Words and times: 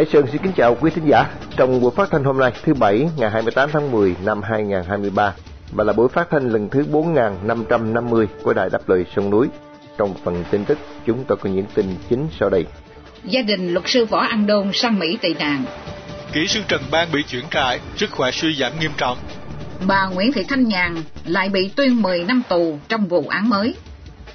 Hải 0.00 0.06
Sơn 0.12 0.26
xin 0.32 0.42
kính 0.42 0.52
chào 0.56 0.74
quý 0.80 0.90
thính 0.90 1.08
giả. 1.08 1.26
Trong 1.56 1.80
buổi 1.80 1.90
phát 1.96 2.08
thanh 2.10 2.24
hôm 2.24 2.38
nay, 2.38 2.52
thứ 2.62 2.74
Bảy, 2.74 3.08
ngày 3.16 3.30
28 3.30 3.70
tháng 3.72 3.92
10 3.92 4.16
năm 4.24 4.42
2023, 4.42 5.34
và 5.72 5.84
là 5.84 5.92
buổi 5.92 6.08
phát 6.08 6.28
thanh 6.30 6.48
lần 6.48 6.68
thứ 6.68 6.84
4550 6.90 8.26
của 8.42 8.52
Đài 8.52 8.70
Đáp 8.70 8.88
Lời 8.88 9.04
Sông 9.16 9.30
Núi. 9.30 9.48
Trong 9.98 10.14
phần 10.24 10.44
tin 10.50 10.64
tức, 10.64 10.78
chúng 11.06 11.24
tôi 11.24 11.38
có 11.40 11.50
những 11.50 11.66
tin 11.74 11.86
chính 12.10 12.28
sau 12.40 12.50
đây. 12.50 12.66
Gia 13.24 13.42
đình 13.42 13.74
luật 13.74 13.88
sư 13.88 14.04
Võ 14.04 14.18
An 14.18 14.46
Đôn 14.46 14.70
sang 14.72 14.98
Mỹ 14.98 15.18
tị 15.22 15.34
nạn. 15.34 15.64
Kỹ 16.32 16.46
sư 16.46 16.60
Trần 16.68 16.82
Bang 16.90 17.08
bị 17.12 17.20
chuyển 17.28 17.44
trại, 17.50 17.80
sức 17.96 18.10
khỏe 18.10 18.30
suy 18.30 18.54
giảm 18.54 18.72
nghiêm 18.80 18.92
trọng. 18.96 19.18
Bà 19.86 20.06
Nguyễn 20.06 20.32
Thị 20.32 20.44
Thanh 20.48 20.68
Nhàn 20.68 20.96
lại 21.24 21.48
bị 21.48 21.70
tuyên 21.76 22.02
10 22.02 22.24
năm 22.24 22.42
tù 22.48 22.78
trong 22.88 23.06
vụ 23.06 23.24
án 23.28 23.48
mới. 23.48 23.74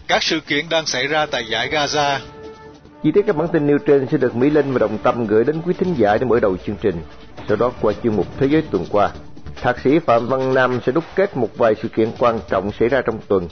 Các 0.07 0.23
sự 0.23 0.39
kiện 0.39 0.65
đang 0.69 0.85
xảy 0.85 1.07
ra 1.07 1.25
tại 1.25 1.45
giải 1.49 1.69
Gaza. 1.69 2.17
Chi 3.05 3.11
tiết 3.11 3.25
các 3.27 3.35
bản 3.35 3.47
tin 3.47 3.67
nêu 3.67 3.77
trên 3.77 4.07
sẽ 4.07 4.17
được 4.17 4.35
Mỹ 4.35 4.49
Linh 4.49 4.73
và 4.73 4.79
Đồng 4.79 4.97
Tâm 4.97 5.27
gửi 5.27 5.43
đến 5.43 5.55
quý 5.65 5.73
thính 5.73 5.93
giả 5.97 6.17
để 6.17 6.25
mở 6.25 6.39
đầu 6.39 6.57
chương 6.57 6.75
trình. 6.81 6.95
Sau 7.47 7.57
đó 7.57 7.71
qua 7.81 7.93
chuyên 8.03 8.15
mục 8.15 8.27
Thế 8.37 8.47
giới 8.47 8.61
tuần 8.71 8.85
qua, 8.91 9.09
Thạc 9.61 9.79
sĩ 9.79 9.99
Phạm 9.99 10.27
Văn 10.27 10.53
Nam 10.53 10.79
sẽ 10.85 10.91
đúc 10.91 11.03
kết 11.15 11.37
một 11.37 11.57
vài 11.57 11.75
sự 11.81 11.87
kiện 11.87 12.09
quan 12.19 12.39
trọng 12.49 12.71
xảy 12.71 12.89
ra 12.89 13.01
trong 13.01 13.19
tuần. 13.27 13.47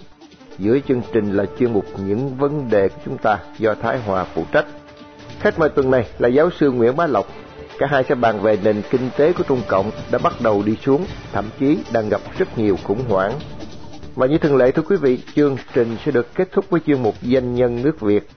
Giữa 0.58 0.78
chương 0.88 1.02
trình 1.14 1.34
là 1.34 1.46
chuyên 1.60 1.74
mục 1.74 1.86
Những 2.06 2.38
vấn 2.38 2.70
đề 2.70 2.90
của 2.90 3.02
chúng 3.06 3.18
ta 3.18 3.40
do 3.58 3.74
Thái 3.82 4.00
Hòa 4.00 4.26
phụ 4.36 4.46
trách. 4.52 4.66
Khách 5.40 5.60
mời 5.60 5.70
tuần 5.70 5.92
này 5.92 6.08
là 6.20 6.28
giáo 6.28 6.50
sư 6.60 6.72
Nguyễn 6.72 6.96
Bá 6.96 7.08
Lộc. 7.08 7.28
Cả 7.78 7.88
hai 7.90 8.04
sẽ 8.10 8.16
bàn 8.16 8.42
về 8.42 8.58
nền 8.64 8.82
kinh 8.90 9.10
tế 9.18 9.34
của 9.34 9.44
Trung 9.44 9.62
Cộng 9.68 9.92
đã 10.12 10.18
bắt 10.18 10.34
đầu 10.42 10.64
đi 10.66 10.78
xuống, 10.86 11.06
thậm 11.34 11.46
chí 11.60 11.78
đang 11.92 12.10
gặp 12.10 12.22
rất 12.38 12.58
nhiều 12.58 12.78
khủng 12.84 13.04
hoảng. 13.10 13.34
Và 14.16 14.28
như 14.28 14.38
thường 14.38 14.58
lệ 14.58 14.72
thưa 14.72 14.84
quý 14.90 14.96
vị, 14.96 15.20
chương 15.36 15.58
trình 15.74 15.98
sẽ 16.06 16.12
được 16.12 16.36
kết 16.36 16.52
thúc 16.52 16.70
với 16.70 16.82
chuyên 16.86 17.04
mục 17.04 17.16
Danh 17.22 17.56
nhân 17.56 17.82
nước 17.84 18.02
Việt 18.02 18.28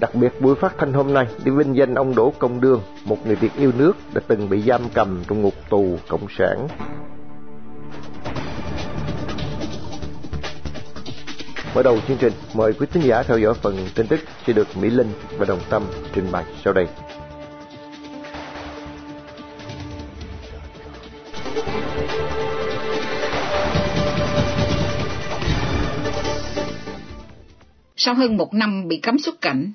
Đặc 0.00 0.14
biệt 0.14 0.40
buổi 0.40 0.54
phát 0.54 0.74
thanh 0.78 0.92
hôm 0.92 1.14
nay 1.14 1.26
đi 1.44 1.50
vinh 1.50 1.76
danh 1.76 1.94
ông 1.94 2.14
Đỗ 2.14 2.32
Công 2.38 2.60
Đương, 2.60 2.80
một 3.04 3.26
người 3.26 3.36
Việt 3.36 3.52
yêu 3.58 3.72
nước 3.78 3.92
đã 4.14 4.20
từng 4.28 4.48
bị 4.48 4.62
giam 4.62 4.80
cầm 4.94 5.22
trong 5.28 5.42
ngục 5.42 5.54
tù 5.70 5.98
cộng 6.08 6.26
sản. 6.38 6.68
Mở 11.74 11.82
đầu 11.82 11.98
chương 12.08 12.16
trình, 12.16 12.32
mời 12.54 12.72
quý 12.72 12.86
thính 12.92 13.02
giả 13.02 13.22
theo 13.22 13.38
dõi 13.38 13.54
phần 13.54 13.76
tin 13.94 14.06
tức 14.06 14.20
sẽ 14.46 14.52
được 14.52 14.76
Mỹ 14.76 14.90
Linh 14.90 15.10
và 15.38 15.44
Đồng 15.44 15.60
Tâm 15.70 15.82
trình 16.12 16.32
bày 16.32 16.44
sau 16.64 16.72
đây. 16.72 16.86
Sau 27.96 28.14
hơn 28.14 28.36
một 28.36 28.54
năm 28.54 28.88
bị 28.88 29.00
cấm 29.02 29.18
xuất 29.18 29.40
cảnh, 29.40 29.72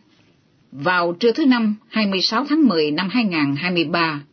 vào 0.72 1.14
trưa 1.14 1.32
thứ 1.32 1.46
Năm, 1.46 1.76
26 1.88 2.46
tháng 2.50 2.68
10 2.68 2.92
năm 2.92 3.10
2023, 3.10 4.24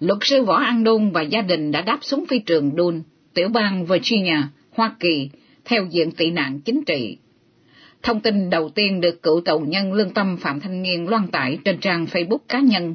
luật 0.00 0.18
sư 0.22 0.42
Võ 0.42 0.54
An 0.54 0.84
Đôn 0.84 1.10
và 1.10 1.22
gia 1.22 1.40
đình 1.40 1.72
đã 1.72 1.80
đáp 1.80 1.98
xuống 2.02 2.24
phi 2.26 2.38
trường 2.38 2.70
Dune, 2.76 2.98
tiểu 3.34 3.48
bang 3.48 3.86
Virginia, 3.86 4.38
Hoa 4.72 4.94
Kỳ, 5.00 5.30
theo 5.64 5.86
diện 5.90 6.10
tị 6.10 6.30
nạn 6.30 6.60
chính 6.60 6.84
trị. 6.84 7.18
Thông 8.02 8.20
tin 8.20 8.50
đầu 8.50 8.68
tiên 8.68 9.00
được 9.00 9.22
cựu 9.22 9.40
tàu 9.40 9.60
nhân 9.60 9.92
lương 9.92 10.10
tâm 10.10 10.36
Phạm 10.36 10.60
Thanh 10.60 10.82
Nghiên 10.82 11.04
loan 11.04 11.28
tải 11.28 11.58
trên 11.64 11.78
trang 11.78 12.04
Facebook 12.04 12.38
cá 12.48 12.60
nhân 12.60 12.94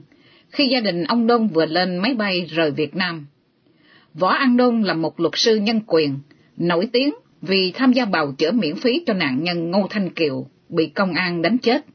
khi 0.50 0.68
gia 0.68 0.80
đình 0.80 1.04
ông 1.04 1.28
Đôn 1.28 1.48
vừa 1.48 1.66
lên 1.66 1.98
máy 1.98 2.14
bay 2.14 2.48
rời 2.50 2.72
Việt 2.72 2.96
Nam. 2.96 3.26
Võ 4.14 4.30
An 4.30 4.58
Đôn 4.58 4.82
là 4.82 4.94
một 4.94 5.20
luật 5.20 5.34
sư 5.36 5.56
nhân 5.56 5.82
quyền, 5.88 6.20
nổi 6.58 6.90
tiếng 6.94 7.14
vì 7.42 7.72
tham 7.76 7.94
gia 7.94 8.06
bào 8.06 8.32
chữa 8.38 8.52
miễn 8.52 8.76
phí 8.76 9.04
cho 9.08 9.14
nạn 9.14 9.44
nhân 9.44 9.72
Ngô 9.72 9.88
Thanh 9.90 10.10
Kiều 10.10 10.48
bị 10.70 10.88
công 10.88 11.14
an 11.14 11.42
đánh 11.42 11.58
chết 11.58 11.86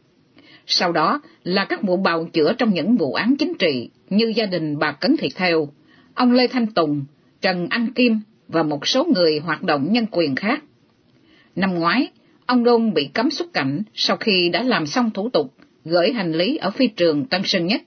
sau 0.66 0.92
đó 0.92 1.20
là 1.44 1.64
các 1.64 1.82
vụ 1.82 1.96
bào 1.96 2.24
chữa 2.24 2.52
trong 2.52 2.74
những 2.74 2.96
vụ 2.96 3.12
án 3.12 3.36
chính 3.36 3.52
trị 3.58 3.90
như 4.10 4.32
gia 4.36 4.46
đình 4.46 4.78
bà 4.78 4.92
Cấn 4.92 5.16
Thị 5.18 5.28
Theo, 5.36 5.68
ông 6.14 6.32
Lê 6.32 6.46
Thanh 6.46 6.66
Tùng, 6.66 7.04
Trần 7.40 7.66
Anh 7.70 7.92
Kim 7.92 8.20
và 8.48 8.62
một 8.62 8.86
số 8.86 9.04
người 9.14 9.38
hoạt 9.38 9.62
động 9.62 9.92
nhân 9.92 10.06
quyền 10.10 10.34
khác. 10.34 10.62
Năm 11.56 11.74
ngoái, 11.74 12.08
ông 12.46 12.64
Đôn 12.64 12.94
bị 12.94 13.08
cấm 13.14 13.30
xuất 13.30 13.52
cảnh 13.52 13.82
sau 13.94 14.16
khi 14.16 14.48
đã 14.48 14.62
làm 14.62 14.86
xong 14.86 15.10
thủ 15.10 15.28
tục 15.28 15.54
gửi 15.84 16.12
hành 16.12 16.32
lý 16.32 16.56
ở 16.56 16.70
phi 16.70 16.86
trường 16.86 17.24
Tân 17.24 17.42
Sơn 17.44 17.66
Nhất. 17.66 17.82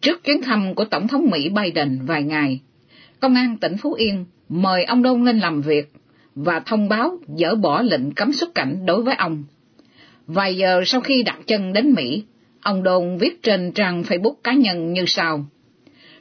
Trước 0.00 0.24
chuyến 0.24 0.42
thăm 0.42 0.74
của 0.74 0.84
Tổng 0.84 1.08
thống 1.08 1.30
Mỹ 1.30 1.48
Biden 1.48 1.98
vài 2.06 2.22
ngày, 2.22 2.60
Công 3.20 3.34
an 3.34 3.56
tỉnh 3.56 3.76
Phú 3.76 3.92
Yên 3.92 4.24
mời 4.48 4.84
ông 4.84 5.02
Đôn 5.02 5.24
lên 5.24 5.38
làm 5.38 5.60
việc 5.60 5.92
và 6.34 6.60
thông 6.60 6.88
báo 6.88 7.18
dỡ 7.38 7.54
bỏ 7.54 7.82
lệnh 7.82 8.10
cấm 8.10 8.32
xuất 8.32 8.54
cảnh 8.54 8.86
đối 8.86 9.02
với 9.02 9.14
ông. 9.14 9.44
Vài 10.28 10.56
giờ 10.56 10.82
sau 10.86 11.00
khi 11.00 11.22
đặt 11.22 11.38
chân 11.46 11.72
đến 11.72 11.92
Mỹ, 11.92 12.24
ông 12.60 12.82
Đôn 12.82 13.18
viết 13.18 13.42
trên 13.42 13.72
trang 13.72 14.02
Facebook 14.02 14.34
cá 14.44 14.52
nhân 14.52 14.92
như 14.92 15.04
sau. 15.06 15.46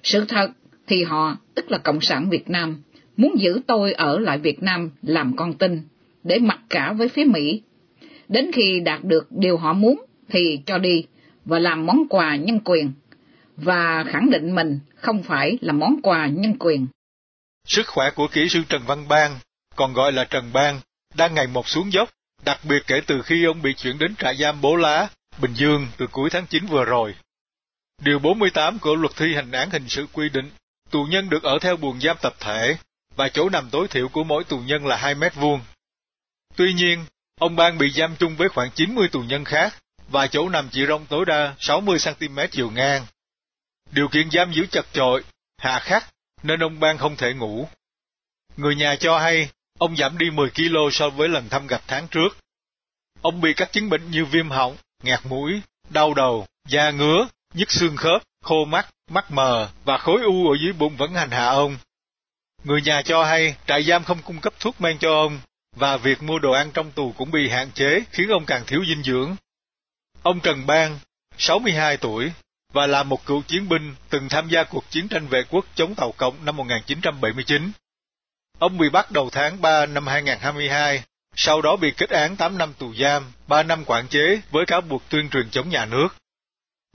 Sự 0.03 0.25
thật 0.25 0.51
thì 0.87 1.03
họ, 1.03 1.37
tức 1.55 1.71
là 1.71 1.77
Cộng 1.77 2.01
sản 2.01 2.29
Việt 2.29 2.49
Nam, 2.49 2.81
muốn 3.17 3.39
giữ 3.39 3.59
tôi 3.67 3.93
ở 3.93 4.19
lại 4.19 4.37
Việt 4.37 4.63
Nam 4.63 4.91
làm 5.01 5.35
con 5.35 5.53
tin, 5.53 5.81
để 6.23 6.39
mặc 6.39 6.59
cả 6.69 6.93
với 6.93 7.09
phía 7.09 7.23
Mỹ. 7.23 7.61
Đến 8.27 8.51
khi 8.53 8.79
đạt 8.79 9.03
được 9.03 9.27
điều 9.31 9.57
họ 9.57 9.73
muốn 9.73 10.05
thì 10.29 10.59
cho 10.65 10.77
đi 10.77 11.05
và 11.45 11.59
làm 11.59 11.85
món 11.85 12.07
quà 12.09 12.35
nhân 12.35 12.59
quyền, 12.59 12.91
và 13.55 14.03
khẳng 14.07 14.29
định 14.29 14.55
mình 14.55 14.79
không 14.95 15.23
phải 15.23 15.57
là 15.61 15.73
món 15.73 16.01
quà 16.03 16.27
nhân 16.27 16.55
quyền. 16.59 16.87
Sức 17.67 17.87
khỏe 17.87 18.09
của 18.15 18.27
kỹ 18.27 18.49
sư 18.49 18.59
Trần 18.69 18.81
Văn 18.87 19.05
Bang, 19.09 19.31
còn 19.75 19.93
gọi 19.93 20.11
là 20.11 20.23
Trần 20.23 20.43
Bang, 20.53 20.79
đang 21.15 21.33
ngày 21.33 21.47
một 21.47 21.67
xuống 21.67 21.93
dốc 21.93 22.09
đặc 22.43 22.59
biệt 22.63 22.83
kể 22.87 23.01
từ 23.07 23.21
khi 23.21 23.45
ông 23.45 23.61
bị 23.61 23.73
chuyển 23.73 23.97
đến 23.97 24.15
trại 24.15 24.37
giam 24.37 24.61
Bố 24.61 24.75
Lá, 24.75 25.07
Bình 25.41 25.53
Dương 25.53 25.87
từ 25.97 26.07
cuối 26.07 26.29
tháng 26.29 26.47
9 26.47 26.65
vừa 26.65 26.85
rồi. 26.85 27.15
Điều 28.01 28.19
48 28.19 28.79
của 28.79 28.95
luật 28.95 29.15
thi 29.15 29.35
hành 29.35 29.51
án 29.51 29.69
hình 29.69 29.89
sự 29.89 30.07
quy 30.13 30.29
định, 30.29 30.51
tù 30.89 31.03
nhân 31.03 31.29
được 31.29 31.43
ở 31.43 31.57
theo 31.61 31.77
buồng 31.77 31.99
giam 32.01 32.17
tập 32.21 32.33
thể, 32.39 32.77
và 33.15 33.29
chỗ 33.29 33.49
nằm 33.49 33.69
tối 33.69 33.87
thiểu 33.87 34.09
của 34.09 34.23
mỗi 34.23 34.43
tù 34.43 34.59
nhân 34.59 34.85
là 34.85 34.97
2 34.97 35.15
mét 35.15 35.35
vuông. 35.35 35.61
Tuy 36.55 36.73
nhiên, 36.73 37.05
ông 37.39 37.55
Bang 37.55 37.77
bị 37.77 37.91
giam 37.91 38.15
chung 38.15 38.35
với 38.35 38.49
khoảng 38.49 38.71
90 38.71 39.07
tù 39.11 39.19
nhân 39.21 39.45
khác, 39.45 39.75
và 40.07 40.27
chỗ 40.27 40.49
nằm 40.49 40.69
chỉ 40.71 40.85
rộng 40.85 41.05
tối 41.05 41.25
đa 41.25 41.55
60cm 41.59 42.47
chiều 42.51 42.71
ngang. 42.71 43.05
Điều 43.91 44.07
kiện 44.07 44.31
giam 44.31 44.51
giữ 44.53 44.65
chật 44.65 44.85
chội, 44.93 45.23
hạ 45.57 45.79
khắc, 45.79 46.13
nên 46.43 46.63
ông 46.63 46.79
Bang 46.79 46.97
không 46.97 47.15
thể 47.15 47.33
ngủ. 47.33 47.67
Người 48.57 48.75
nhà 48.75 48.95
cho 48.99 49.19
hay, 49.19 49.49
Ông 49.77 49.95
giảm 49.97 50.17
đi 50.17 50.29
10 50.29 50.49
kg 50.49 50.91
so 50.91 51.09
với 51.09 51.29
lần 51.29 51.49
thăm 51.49 51.67
gặp 51.67 51.81
tháng 51.87 52.07
trước. 52.07 52.37
Ông 53.21 53.41
bị 53.41 53.53
các 53.53 53.71
chứng 53.71 53.89
bệnh 53.89 54.11
như 54.11 54.25
viêm 54.25 54.49
họng, 54.49 54.77
ngạt 55.03 55.19
mũi, 55.25 55.61
đau 55.89 56.13
đầu, 56.13 56.47
da 56.67 56.91
ngứa, 56.91 57.27
nhức 57.53 57.71
xương 57.71 57.97
khớp, 57.97 58.21
khô 58.43 58.65
mắt, 58.65 58.87
mắt 59.09 59.31
mờ 59.31 59.69
và 59.85 59.97
khối 59.97 60.21
u 60.21 60.49
ở 60.49 60.57
dưới 60.61 60.73
bụng 60.73 60.97
vẫn 60.97 61.13
hành 61.13 61.31
hạ 61.31 61.45
ông. 61.45 61.77
Người 62.63 62.81
nhà 62.81 63.01
cho 63.01 63.23
hay 63.23 63.55
trại 63.67 63.83
giam 63.83 64.03
không 64.03 64.21
cung 64.23 64.41
cấp 64.41 64.53
thuốc 64.59 64.81
men 64.81 64.97
cho 64.99 65.09
ông 65.09 65.39
và 65.75 65.97
việc 65.97 66.23
mua 66.23 66.39
đồ 66.39 66.51
ăn 66.51 66.71
trong 66.73 66.91
tù 66.91 67.13
cũng 67.17 67.31
bị 67.31 67.49
hạn 67.49 67.71
chế 67.71 68.03
khiến 68.11 68.29
ông 68.29 68.45
càng 68.45 68.63
thiếu 68.67 68.85
dinh 68.87 69.03
dưỡng. 69.03 69.35
Ông 70.23 70.39
Trần 70.39 70.65
Bang, 70.65 70.99
62 71.37 71.97
tuổi, 71.97 72.31
và 72.73 72.87
là 72.87 73.03
một 73.03 73.25
cựu 73.25 73.41
chiến 73.41 73.69
binh 73.69 73.95
từng 74.09 74.29
tham 74.29 74.49
gia 74.49 74.63
cuộc 74.63 74.89
chiến 74.89 75.07
tranh 75.07 75.27
vệ 75.27 75.43
quốc 75.49 75.65
chống 75.75 75.95
Tàu 75.95 76.11
Cộng 76.11 76.45
năm 76.45 76.57
1979. 76.57 77.71
Ông 78.59 78.77
bị 78.77 78.89
bắt 78.89 79.11
đầu 79.11 79.29
tháng 79.31 79.61
3 79.61 79.85
năm 79.85 80.07
2022, 80.07 81.03
sau 81.35 81.61
đó 81.61 81.75
bị 81.75 81.91
kết 81.97 82.09
án 82.09 82.35
8 82.35 82.57
năm 82.57 82.73
tù 82.79 82.93
giam, 82.93 83.23
3 83.47 83.63
năm 83.63 83.83
quản 83.85 84.07
chế 84.07 84.41
với 84.51 84.65
cáo 84.65 84.81
buộc 84.81 85.03
tuyên 85.09 85.29
truyền 85.29 85.49
chống 85.49 85.69
nhà 85.69 85.85
nước. 85.85 86.07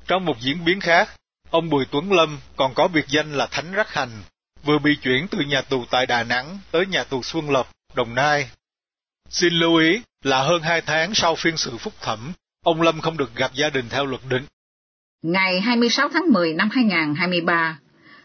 Trong 0.06 0.24
một 0.24 0.40
diễn 0.40 0.64
biến 0.64 0.80
khác, 0.80 1.08
ông 1.50 1.70
Bùi 1.70 1.84
Tuấn 1.90 2.12
Lâm 2.12 2.38
còn 2.56 2.74
có 2.74 2.88
biệt 2.88 3.04
danh 3.08 3.32
là 3.32 3.46
Thánh 3.46 3.72
Rắc 3.72 3.94
Hành, 3.94 4.22
vừa 4.64 4.78
bị 4.78 4.96
chuyển 5.02 5.26
từ 5.30 5.38
nhà 5.38 5.62
tù 5.62 5.84
tại 5.90 6.06
Đà 6.06 6.22
Nẵng 6.22 6.58
tới 6.70 6.86
nhà 6.86 7.04
tù 7.04 7.22
Xuân 7.22 7.50
Lập, 7.50 7.68
Đồng 7.94 8.14
Nai. 8.14 8.50
Xin 9.28 9.52
lưu 9.52 9.76
ý 9.76 10.02
là 10.22 10.42
hơn 10.42 10.62
2 10.62 10.80
tháng 10.80 11.14
sau 11.14 11.34
phiên 11.34 11.56
xử 11.56 11.76
phúc 11.76 11.92
thẩm, 12.00 12.32
ông 12.64 12.82
Lâm 12.82 13.00
không 13.00 13.16
được 13.16 13.34
gặp 13.34 13.50
gia 13.54 13.70
đình 13.70 13.88
theo 13.88 14.06
luật 14.06 14.22
định. 14.28 14.44
Ngày 15.22 15.60
26 15.60 16.08
tháng 16.12 16.32
10 16.32 16.54
năm 16.54 16.68
2023, 16.72 17.78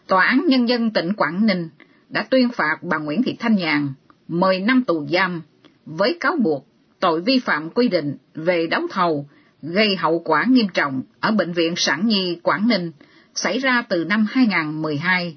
Tòa 0.06 0.24
án 0.24 0.44
Nhân 0.48 0.68
dân 0.68 0.92
tỉnh 0.92 1.12
Quảng 1.16 1.46
Ninh 1.46 1.68
đã 2.08 2.26
tuyên 2.30 2.48
phạt 2.48 2.76
bà 2.82 2.98
Nguyễn 2.98 3.22
Thị 3.22 3.36
Thanh 3.38 3.56
Nhàn 3.56 3.92
10 4.28 4.60
năm 4.60 4.84
tù 4.84 5.06
giam 5.12 5.42
với 5.86 6.16
cáo 6.20 6.36
buộc 6.36 6.66
tội 7.00 7.20
vi 7.20 7.38
phạm 7.38 7.70
quy 7.70 7.88
định 7.88 8.16
về 8.34 8.66
đấu 8.66 8.82
thầu 8.90 9.28
gây 9.62 9.96
hậu 9.96 10.18
quả 10.18 10.44
nghiêm 10.48 10.66
trọng 10.74 11.02
ở 11.20 11.30
Bệnh 11.30 11.52
viện 11.52 11.74
Sản 11.76 12.06
Nhi 12.06 12.38
Quảng 12.42 12.68
Ninh 12.68 12.92
xảy 13.34 13.58
ra 13.58 13.82
từ 13.88 14.04
năm 14.04 14.26
2012. 14.30 15.36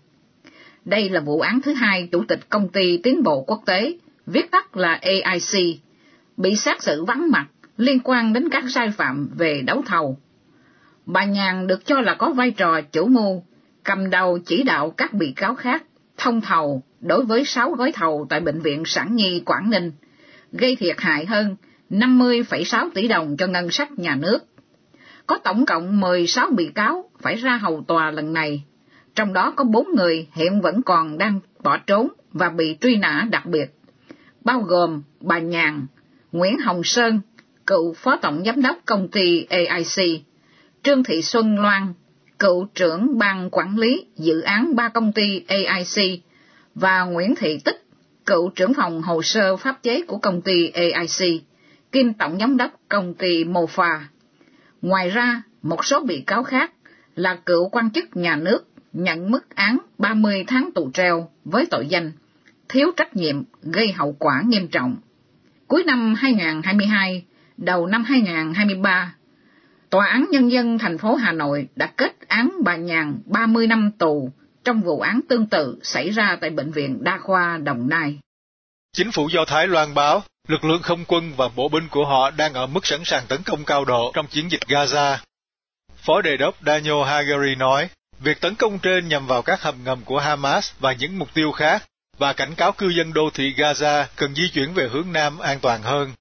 Đây 0.85 1.09
là 1.09 1.19
vụ 1.19 1.39
án 1.39 1.62
thứ 1.62 1.73
hai 1.73 2.09
Chủ 2.12 2.23
tịch 2.27 2.50
Công 2.50 2.69
ty 2.69 2.97
Tiến 2.97 3.23
bộ 3.23 3.44
Quốc 3.47 3.62
tế, 3.65 3.97
viết 4.25 4.51
tắt 4.51 4.77
là 4.77 5.00
AIC, 5.01 5.77
bị 6.38 6.56
xét 6.56 6.81
xử 6.81 7.06
vắng 7.06 7.31
mặt 7.31 7.47
liên 7.77 8.00
quan 8.03 8.33
đến 8.33 8.50
các 8.50 8.63
sai 8.69 8.91
phạm 8.91 9.29
về 9.38 9.62
đấu 9.62 9.83
thầu. 9.85 10.18
Bà 11.06 11.25
Nhàn 11.25 11.68
được 11.68 11.85
cho 11.85 12.01
là 12.01 12.13
có 12.13 12.29
vai 12.29 12.51
trò 12.51 12.81
chủ 12.81 13.07
mưu, 13.07 13.44
cầm 13.83 14.09
đầu 14.09 14.39
chỉ 14.45 14.63
đạo 14.63 14.89
các 14.89 15.13
bị 15.13 15.33
cáo 15.35 15.56
khác 15.56 15.83
thông 16.21 16.41
thầu 16.41 16.83
đối 17.00 17.25
với 17.25 17.45
6 17.45 17.71
gói 17.71 17.91
thầu 17.91 18.27
tại 18.29 18.39
Bệnh 18.39 18.62
viện 18.62 18.83
Sản 18.85 19.15
Nhi 19.15 19.41
Quảng 19.45 19.69
Ninh, 19.69 19.91
gây 20.51 20.75
thiệt 20.75 20.95
hại 21.00 21.25
hơn 21.25 21.56
50,6 21.89 22.89
tỷ 22.94 23.07
đồng 23.07 23.38
cho 23.38 23.47
ngân 23.47 23.71
sách 23.71 23.91
nhà 23.91 24.15
nước. 24.15 24.39
Có 25.27 25.38
tổng 25.38 25.65
cộng 25.65 26.00
16 26.00 26.50
bị 26.50 26.71
cáo 26.75 27.09
phải 27.21 27.35
ra 27.35 27.57
hầu 27.57 27.83
tòa 27.88 28.12
lần 28.12 28.33
này, 28.33 28.63
trong 29.15 29.33
đó 29.33 29.53
có 29.56 29.63
4 29.63 29.88
người 29.95 30.27
hiện 30.31 30.62
vẫn 30.62 30.81
còn 30.81 31.18
đang 31.18 31.39
bỏ 31.63 31.77
trốn 31.77 32.07
và 32.33 32.50
bị 32.50 32.77
truy 32.81 32.95
nã 32.95 33.27
đặc 33.31 33.45
biệt, 33.45 33.65
bao 34.45 34.62
gồm 34.62 35.01
bà 35.21 35.39
Nhàn, 35.39 35.85
Nguyễn 36.31 36.59
Hồng 36.59 36.81
Sơn, 36.83 37.21
cựu 37.65 37.94
phó 37.94 38.15
tổng 38.15 38.44
giám 38.45 38.62
đốc 38.62 38.77
công 38.85 39.07
ty 39.07 39.45
AIC, 39.50 40.21
Trương 40.83 41.03
Thị 41.03 41.21
Xuân 41.21 41.59
Loan, 41.59 41.94
cựu 42.41 42.65
trưởng 42.75 43.17
ban 43.17 43.49
quản 43.49 43.77
lý 43.77 44.05
dự 44.15 44.41
án 44.41 44.75
ba 44.75 44.89
công 44.89 45.11
ty 45.11 45.43
AIC, 45.47 46.21
và 46.75 47.03
Nguyễn 47.03 47.35
Thị 47.35 47.59
Tích, 47.65 47.85
cựu 48.25 48.49
trưởng 48.49 48.73
phòng 48.73 49.01
hồ 49.01 49.21
sơ 49.21 49.57
pháp 49.57 49.83
chế 49.83 50.01
của 50.07 50.17
công 50.17 50.41
ty 50.41 50.69
AIC, 50.69 51.41
kiêm 51.91 52.13
tổng 52.13 52.38
giám 52.39 52.57
đốc 52.57 52.71
công 52.89 53.13
ty 53.13 53.43
Mofa. 53.43 53.99
Ngoài 54.81 55.09
ra, 55.09 55.41
một 55.61 55.85
số 55.85 55.99
bị 55.99 56.23
cáo 56.27 56.43
khác 56.43 56.71
là 57.15 57.35
cựu 57.35 57.69
quan 57.69 57.91
chức 57.91 58.17
nhà 58.17 58.35
nước 58.35 58.67
nhận 58.94 59.31
mức 59.31 59.55
án 59.55 59.77
30 59.97 60.44
tháng 60.47 60.69
tù 60.75 60.91
treo 60.94 61.29
với 61.45 61.65
tội 61.65 61.87
danh 61.87 62.11
thiếu 62.69 62.91
trách 62.97 63.15
nhiệm 63.15 63.44
gây 63.61 63.91
hậu 63.91 64.15
quả 64.19 64.41
nghiêm 64.45 64.67
trọng. 64.67 64.95
Cuối 65.67 65.83
năm 65.83 66.13
2022, 66.17 67.25
đầu 67.57 67.87
năm 67.87 68.03
2023, 68.03 69.15
Tòa 69.91 70.07
án 70.07 70.25
Nhân 70.31 70.51
dân 70.51 70.77
thành 70.77 70.97
phố 70.97 71.15
Hà 71.15 71.31
Nội 71.31 71.67
đã 71.75 71.91
kết 71.97 72.15
án 72.27 72.51
bà 72.63 72.75
Nhàn 72.75 73.19
30 73.25 73.67
năm 73.67 73.91
tù 73.99 74.31
trong 74.63 74.81
vụ 74.81 74.99
án 74.99 75.19
tương 75.29 75.47
tự 75.47 75.79
xảy 75.83 76.09
ra 76.09 76.38
tại 76.41 76.49
Bệnh 76.49 76.71
viện 76.71 77.03
Đa 77.03 77.17
khoa 77.17 77.57
Đồng 77.57 77.89
Nai. 77.89 78.19
Chính 78.93 79.11
phủ 79.11 79.29
Do 79.29 79.45
Thái 79.45 79.67
loan 79.67 79.93
báo 79.93 80.23
lực 80.47 80.63
lượng 80.63 80.81
không 80.81 81.05
quân 81.07 81.33
và 81.38 81.49
bộ 81.55 81.69
binh 81.69 81.88
của 81.91 82.05
họ 82.05 82.31
đang 82.31 82.53
ở 82.53 82.67
mức 82.67 82.85
sẵn 82.85 82.99
sàng 83.03 83.23
tấn 83.27 83.43
công 83.45 83.65
cao 83.65 83.85
độ 83.85 84.11
trong 84.13 84.27
chiến 84.27 84.51
dịch 84.51 84.61
Gaza. 84.67 85.17
Phó 85.95 86.21
đề 86.21 86.37
đốc 86.37 86.55
Daniel 86.65 87.03
Hagari 87.05 87.55
nói, 87.55 87.89
việc 88.19 88.41
tấn 88.41 88.55
công 88.55 88.79
trên 88.79 89.07
nhằm 89.07 89.27
vào 89.27 89.41
các 89.41 89.61
hầm 89.61 89.75
ngầm 89.83 90.01
của 90.05 90.19
Hamas 90.19 90.71
và 90.79 90.94
những 90.94 91.19
mục 91.19 91.33
tiêu 91.33 91.51
khác, 91.51 91.83
và 92.17 92.33
cảnh 92.33 92.55
cáo 92.57 92.71
cư 92.71 92.89
dân 92.89 93.13
đô 93.13 93.29
thị 93.33 93.53
Gaza 93.57 94.05
cần 94.15 94.35
di 94.35 94.49
chuyển 94.53 94.73
về 94.73 94.87
hướng 94.91 95.13
Nam 95.13 95.39
an 95.39 95.59
toàn 95.59 95.81
hơn. 95.81 96.11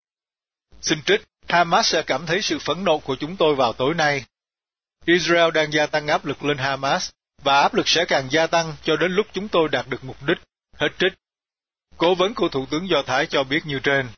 Xin 0.81 1.03
trích, 1.03 1.23
Hamas 1.53 1.87
sẽ 1.87 2.03
cảm 2.03 2.27
thấy 2.27 2.43
sự 2.43 2.59
phẫn 2.59 2.85
nộ 2.85 2.99
của 2.99 3.17
chúng 3.21 3.37
tôi 3.37 3.55
vào 3.55 3.73
tối 3.73 3.95
nay. 3.95 4.25
Israel 5.05 5.51
đang 5.51 5.73
gia 5.73 5.87
tăng 5.87 6.07
áp 6.07 6.25
lực 6.25 6.45
lên 6.45 6.59
Hamas, 6.59 7.11
và 7.43 7.61
áp 7.61 7.75
lực 7.75 7.89
sẽ 7.89 8.05
càng 8.05 8.29
gia 8.31 8.47
tăng 8.47 8.77
cho 8.85 8.97
đến 8.97 9.13
lúc 9.13 9.27
chúng 9.33 9.49
tôi 9.49 9.69
đạt 9.69 9.89
được 9.89 10.05
mục 10.05 10.17
đích. 10.27 10.39
Hết 10.77 10.89
trích. 10.99 11.13
Cố 11.97 12.15
vấn 12.15 12.35
của 12.35 12.49
Thủ 12.49 12.67
tướng 12.67 12.89
Do 12.89 13.03
Thái 13.07 13.27
cho 13.27 13.45
biết 13.45 13.67
như 13.67 13.79
trên. 13.79 14.09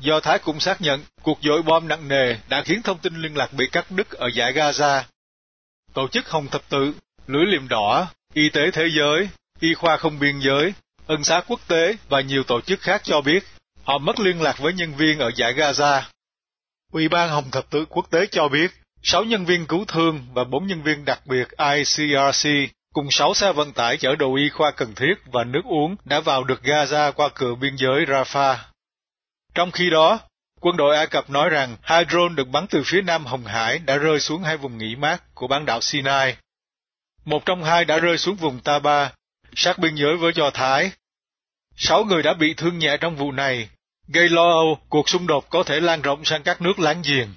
Do 0.00 0.20
Thái 0.20 0.38
cũng 0.38 0.60
xác 0.60 0.80
nhận 0.80 1.04
cuộc 1.22 1.38
dội 1.42 1.62
bom 1.62 1.88
nặng 1.88 2.08
nề 2.08 2.36
đã 2.48 2.62
khiến 2.62 2.82
thông 2.82 2.98
tin 2.98 3.22
liên 3.22 3.36
lạc 3.36 3.52
bị 3.52 3.68
cắt 3.72 3.90
đứt 3.90 4.10
ở 4.10 4.28
giải 4.34 4.52
Gaza. 4.52 5.02
Tổ 5.94 6.08
chức 6.08 6.28
Hồng 6.28 6.48
Thập 6.48 6.68
Tự, 6.68 6.92
Lưỡi 7.26 7.46
Liềm 7.46 7.68
Đỏ, 7.68 8.06
Y 8.34 8.50
tế 8.50 8.70
Thế 8.70 8.88
giới, 8.96 9.28
Y 9.60 9.74
khoa 9.74 9.96
Không 9.96 10.18
Biên 10.18 10.40
Giới, 10.40 10.72
Ân 11.06 11.24
xá 11.24 11.40
Quốc 11.46 11.60
tế 11.68 11.96
và 12.08 12.20
nhiều 12.20 12.42
tổ 12.42 12.60
chức 12.60 12.80
khác 12.80 13.00
cho 13.04 13.20
biết 13.20 13.44
họ 13.84 13.98
mất 13.98 14.20
liên 14.20 14.42
lạc 14.42 14.58
với 14.58 14.72
nhân 14.72 14.94
viên 14.94 15.18
ở 15.18 15.30
giải 15.36 15.54
Gaza. 15.54 16.02
Ủy 16.92 17.08
ban 17.08 17.28
Hồng 17.28 17.50
Thập 17.50 17.70
Tự 17.70 17.84
Quốc 17.84 18.10
tế 18.10 18.26
cho 18.26 18.48
biết 18.48 18.70
6 19.02 19.24
nhân 19.24 19.44
viên 19.44 19.66
cứu 19.66 19.84
thương 19.88 20.26
và 20.32 20.44
4 20.44 20.66
nhân 20.66 20.82
viên 20.82 21.04
đặc 21.04 21.20
biệt 21.26 21.48
ICRC 21.58 22.48
cùng 22.94 23.10
6 23.10 23.34
xe 23.34 23.52
vận 23.52 23.72
tải 23.72 23.96
chở 23.96 24.16
đồ 24.16 24.36
y 24.36 24.48
khoa 24.48 24.70
cần 24.70 24.94
thiết 24.94 25.14
và 25.32 25.44
nước 25.44 25.64
uống 25.64 25.96
đã 26.04 26.20
vào 26.20 26.44
được 26.44 26.62
Gaza 26.62 27.12
qua 27.12 27.28
cửa 27.34 27.54
biên 27.54 27.76
giới 27.76 28.04
Rafah. 28.04 28.56
Trong 29.54 29.70
khi 29.70 29.90
đó, 29.90 30.18
quân 30.60 30.76
đội 30.76 30.96
Ai 30.96 31.06
Cập 31.06 31.30
nói 31.30 31.50
rằng 31.50 31.76
hai 31.82 32.04
drone 32.10 32.34
được 32.34 32.48
bắn 32.48 32.66
từ 32.66 32.82
phía 32.86 33.02
nam 33.02 33.26
Hồng 33.26 33.44
Hải 33.44 33.78
đã 33.78 33.96
rơi 33.96 34.20
xuống 34.20 34.42
hai 34.42 34.56
vùng 34.56 34.78
nghỉ 34.78 34.96
mát 34.96 35.34
của 35.34 35.46
bán 35.46 35.66
đảo 35.66 35.80
Sinai. 35.80 36.36
Một 37.24 37.46
trong 37.46 37.64
hai 37.64 37.84
đã 37.84 37.98
rơi 37.98 38.18
xuống 38.18 38.36
vùng 38.36 38.60
Taba, 38.60 39.12
sát 39.56 39.78
biên 39.78 39.94
giới 39.94 40.16
với 40.16 40.32
Do 40.34 40.50
Thái. 40.50 40.90
Sáu 41.76 42.04
người 42.04 42.22
đã 42.22 42.34
bị 42.34 42.54
thương 42.54 42.78
nhẹ 42.78 42.96
trong 43.00 43.16
vụ 43.16 43.32
này, 43.32 43.68
gây 44.08 44.28
lo 44.28 44.50
âu 44.50 44.78
cuộc 44.88 45.08
xung 45.08 45.26
đột 45.26 45.44
có 45.50 45.62
thể 45.66 45.80
lan 45.80 46.02
rộng 46.02 46.24
sang 46.24 46.42
các 46.44 46.62
nước 46.62 46.78
láng 46.78 47.02
giềng. 47.08 47.28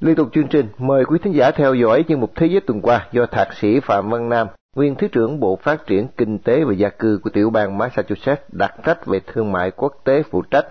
Liên 0.00 0.16
tục 0.16 0.28
chương 0.32 0.48
trình, 0.48 0.68
mời 0.78 1.04
quý 1.04 1.18
thính 1.22 1.34
giả 1.34 1.50
theo 1.50 1.74
dõi 1.74 2.04
chương 2.08 2.20
mục 2.20 2.32
Thế 2.36 2.46
giới 2.46 2.60
tuần 2.60 2.80
qua 2.82 3.08
do 3.12 3.26
Thạc 3.26 3.48
sĩ 3.54 3.80
Phạm 3.80 4.10
Văn 4.10 4.28
Nam, 4.28 4.46
nguyên 4.76 4.94
Thứ 4.94 5.08
trưởng 5.12 5.40
Bộ 5.40 5.58
Phát 5.62 5.86
triển 5.86 6.08
Kinh 6.16 6.38
tế 6.38 6.64
và 6.64 6.74
Gia 6.74 6.88
cư 6.88 7.20
của 7.22 7.30
tiểu 7.30 7.50
bang 7.50 7.78
Massachusetts 7.78 8.42
đặc 8.52 8.74
trách 8.84 9.06
về 9.06 9.20
thương 9.26 9.52
mại 9.52 9.70
quốc 9.70 9.92
tế 10.04 10.22
phụ 10.30 10.42
trách. 10.42 10.66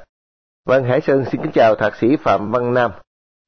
Vâng, 0.66 0.84
Hải 0.84 1.02
Sơn 1.02 1.26
xin 1.32 1.42
kính 1.42 1.52
chào 1.52 1.76
Thạc 1.76 1.96
sĩ 1.96 2.08
Phạm 2.24 2.52
Văn 2.52 2.74
Nam. 2.74 2.92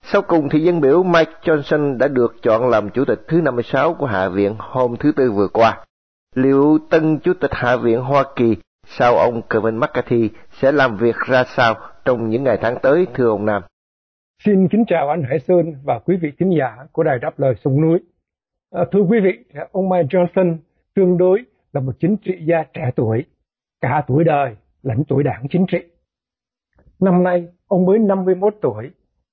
Sau 0.07 0.22
cùng 0.22 0.50
thì 0.50 0.60
dân 0.60 0.81
biểu 0.81 1.04
Mike 1.04 1.31
Johnson 1.42 1.98
đã 1.98 2.07
được 2.07 2.36
chọn 2.42 2.69
làm 2.69 2.90
Chủ 2.90 3.06
tịch 3.06 3.19
thứ 3.28 3.42
56 3.42 3.94
của 3.94 4.06
Hạ 4.06 4.30
viện 4.30 4.56
hôm 4.60 4.96
thứ 5.00 5.12
Tư 5.16 5.31
vừa 5.31 5.48
qua. 5.48 5.86
Liệu 6.36 6.78
tân 6.90 7.19
Chủ 7.19 7.34
tịch 7.34 7.52
Hạ 7.54 7.75
viện 7.75 8.02
Hoa 8.02 8.24
Kỳ 8.36 8.56
sau 8.84 9.18
ông 9.18 9.42
Kevin 9.50 9.78
McCarthy 9.78 10.30
sẽ 10.52 10.72
làm 10.72 10.98
việc 10.98 11.16
ra 11.28 11.44
sao 11.44 11.75
trong 12.06 12.30
những 12.30 12.44
ngày 12.44 12.57
tháng 12.62 12.75
tới, 12.81 13.07
thưa 13.13 13.30
ông 13.30 13.46
Nam? 13.46 13.62
Xin 14.44 14.68
kính 14.68 14.84
chào 14.88 15.10
anh 15.10 15.24
Hải 15.24 15.40
Sơn 15.40 15.74
và 15.84 16.00
quý 16.00 16.16
vị 16.22 16.31
khán 16.40 16.50
giả 16.50 16.78
của 16.92 17.04
Đài 17.04 17.19
Đáp 17.19 17.40
Lời 17.40 17.54
Sông 17.63 17.81
Núi. 17.81 18.00
À, 18.72 18.86
thưa 18.92 19.01
quý 19.01 19.19
vị, 19.19 19.62
ông 19.72 19.90
Mike 19.90 20.08
Johnson 20.08 20.58
tương 20.96 21.18
đối 21.18 21.40
là 21.74 21.81
một 21.81 21.94
chính 22.00 22.18
trị 22.18 22.34
gia 22.46 22.63
trẻ 22.74 22.92
tuổi, 22.96 23.25
cả 23.81 24.04
tuổi 24.08 24.24
đời 24.24 24.56
lẫn 24.84 25.04
tuổi 25.08 25.24
đảng 25.24 25.46
chính 25.50 25.66
trị. 25.72 25.78
Năm 27.00 27.24
nay, 27.24 27.48
ông 27.68 27.86
mới 27.86 28.00
51 28.00 28.56
tuổi 28.62 28.92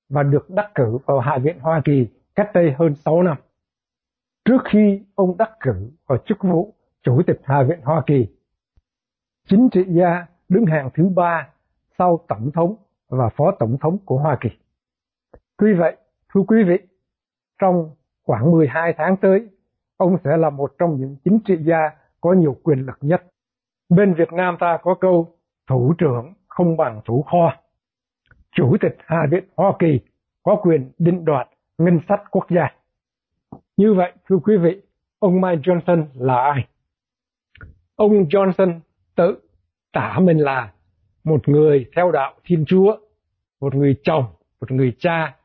và 0.09 0.23
được 0.23 0.49
đắc 0.49 0.71
cử 0.75 0.97
vào 1.05 1.19
Hạ 1.19 1.37
viện 1.37 1.59
Hoa 1.59 1.81
Kỳ 1.85 2.07
cách 2.35 2.49
đây 2.53 2.73
hơn 2.77 2.95
6 2.95 3.23
năm. 3.23 3.37
Trước 4.45 4.61
khi 4.65 5.01
ông 5.15 5.37
đắc 5.37 5.51
cử 5.59 5.91
vào 6.07 6.17
chức 6.25 6.37
vụ 6.43 6.73
Chủ 7.03 7.21
tịch 7.27 7.41
Hạ 7.43 7.63
viện 7.63 7.79
Hoa 7.83 8.03
Kỳ, 8.05 8.27
chính 9.47 9.69
trị 9.69 9.83
gia 9.87 10.25
đứng 10.49 10.65
hàng 10.65 10.89
thứ 10.93 11.09
ba 11.15 11.49
sau 11.97 12.19
Tổng 12.27 12.51
thống 12.53 12.75
và 13.09 13.29
Phó 13.29 13.51
Tổng 13.59 13.77
thống 13.81 13.97
của 14.05 14.17
Hoa 14.17 14.37
Kỳ. 14.41 14.49
Tuy 15.57 15.73
vậy, 15.73 15.97
thưa 16.33 16.41
quý 16.47 16.63
vị, 16.63 16.77
trong 17.61 17.89
khoảng 18.23 18.51
12 18.51 18.93
tháng 18.97 19.17
tới, 19.17 19.49
ông 19.97 20.17
sẽ 20.23 20.37
là 20.37 20.49
một 20.49 20.71
trong 20.79 20.95
những 20.95 21.15
chính 21.25 21.39
trị 21.45 21.57
gia 21.63 21.91
có 22.21 22.33
nhiều 22.33 22.57
quyền 22.63 22.79
lực 22.79 22.97
nhất. 23.01 23.23
Bên 23.89 24.13
Việt 24.13 24.33
Nam 24.33 24.57
ta 24.59 24.77
có 24.81 24.95
câu 25.01 25.35
thủ 25.69 25.93
trưởng 25.97 26.33
không 26.47 26.77
bằng 26.77 27.01
thủ 27.05 27.21
kho. 27.21 27.62
Chủ 28.55 28.77
tịch 28.81 28.95
Hạ 29.05 29.27
viện 29.31 29.43
Hoa 29.57 29.73
Kỳ 29.79 29.99
có 30.43 30.55
quyền 30.55 30.91
định 30.99 31.25
đoạt 31.25 31.47
ngân 31.77 31.99
sách 32.09 32.21
quốc 32.31 32.45
gia. 32.49 32.75
Như 33.77 33.93
vậy, 33.93 34.13
thưa 34.29 34.37
quý 34.43 34.57
vị, 34.57 34.81
ông 35.19 35.41
Mike 35.41 35.61
Johnson 35.61 36.05
là 36.13 36.35
ai? 36.35 36.67
Ông 37.95 38.11
Johnson 38.11 38.79
tự 39.15 39.39
tả 39.93 40.19
mình 40.21 40.37
là 40.37 40.73
một 41.23 41.49
người 41.49 41.85
theo 41.95 42.11
đạo 42.11 42.33
Thiên 42.45 42.65
Chúa, 42.65 42.97
một 43.61 43.75
người 43.75 43.95
chồng, 44.03 44.25
một 44.61 44.71
người 44.71 44.95
cha, 44.99 45.35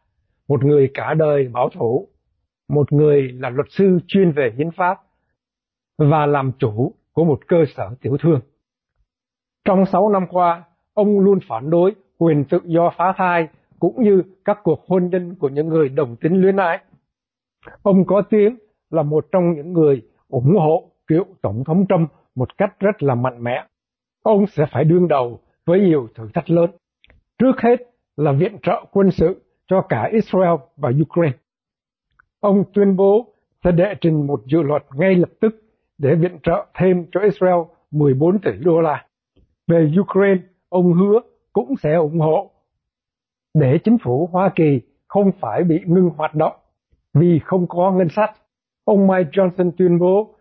một 0.49 0.65
người 0.65 0.91
cả 0.95 1.15
đời 1.15 1.49
bảo 1.49 1.69
thủ, 1.69 2.09
một 2.69 2.93
người 2.93 3.33
là 3.33 3.51
luật 3.51 3.67
sư 3.71 3.99
chuyên 4.07 4.33
về 4.33 4.53
hiến 4.57 4.71
pháp 4.71 4.99
và 5.99 6.27
làm 6.27 6.53
chủ 6.59 6.95
của 7.13 7.25
một 7.25 7.41
cơ 7.49 7.65
sở 7.77 7.95
tiểu 8.01 8.17
thương. 8.21 8.41
Trong 9.65 9.87
6 9.87 10.09
năm 10.09 10.27
qua, 10.31 10.65
ông 10.95 11.21
luôn 11.21 11.39
phản 11.49 11.71
đối 11.71 11.95
quyền 12.19 12.45
tự 12.45 12.61
do 12.65 12.91
phá 12.97 13.13
thai 13.17 13.49
cũng 13.79 14.03
như 14.03 14.23
các 14.45 14.59
cuộc 14.63 14.85
hôn 14.89 15.09
nhân 15.09 15.35
của 15.35 15.49
những 15.49 15.69
người 15.69 15.89
đồng 15.89 16.17
tính 16.17 16.41
luyến 16.41 16.57
ái. 16.57 16.79
Ông 17.83 18.05
có 18.07 18.23
tiếng 18.31 18.59
là 18.91 19.03
một 19.03 19.27
trong 19.33 19.53
những 19.57 19.73
người 19.73 20.03
ủng 20.29 20.57
hộ 20.57 20.91
cựu 21.07 21.25
Tổng 21.43 21.65
thống 21.65 21.87
Trump 21.89 22.11
một 22.35 22.59
cách 22.59 22.81
rất 22.81 23.03
là 23.03 23.15
mạnh 23.15 23.45
mẽ. 23.45 23.65
Ông 24.23 24.47
sẽ 24.47 24.65
phải 24.73 24.85
đương 24.85 25.09
đầu 25.09 25.41
với 25.67 25.81
nhiều 25.81 26.09
thử 26.15 26.29
thách 26.35 26.51
lớn. 26.51 26.71
Trước 27.39 27.61
hết 27.61 27.77
là 28.17 28.33
viện 28.33 28.57
trợ 28.63 28.85
quân 28.93 29.11
sự 29.11 29.43
cho 29.67 29.83
cả 29.89 30.09
Israel 30.13 30.55
và 30.77 30.91
Ukraine. 31.03 31.37
Ông 32.41 32.65
tuyên 32.75 32.97
bố 32.97 33.33
sẽ 33.65 33.73
đệ 33.73 33.95
trình 34.01 34.27
một 34.27 34.43
dự 34.47 34.63
luật 34.63 34.83
ngay 34.95 35.15
lập 35.15 35.31
tức 35.41 35.63
để 35.99 36.15
viện 36.15 36.39
trợ 36.43 36.67
thêm 36.75 37.07
cho 37.13 37.21
Israel 37.21 37.61
14 37.91 38.39
tỷ 38.39 38.51
đô 38.61 38.81
la. 38.81 39.07
Về 39.67 39.93
Ukraine, 40.01 40.41
ông 40.69 40.93
hứa 40.93 41.21
cũng 41.67 41.77
sẽ 41.77 41.95
ủng 41.95 42.21
hộ 42.21 42.51
để 43.55 43.79
chính 43.85 43.99
phủ 43.99 44.29
Hoa 44.33 44.51
Kỳ 44.57 44.81
không 45.09 45.33
phải 45.41 45.65
bị 45.65 45.81
ngưng 45.87 46.11
hoạt 46.17 46.35
động 46.35 46.57
vì 47.15 47.41
không 47.45 47.67
có 47.69 47.93
ngân 47.93 48.09
sách. 48.09 48.31
Ông 48.85 49.07
Mike 49.07 49.31
Johnson 49.31 49.71
tuyên 49.79 49.99
bố 49.99 50.35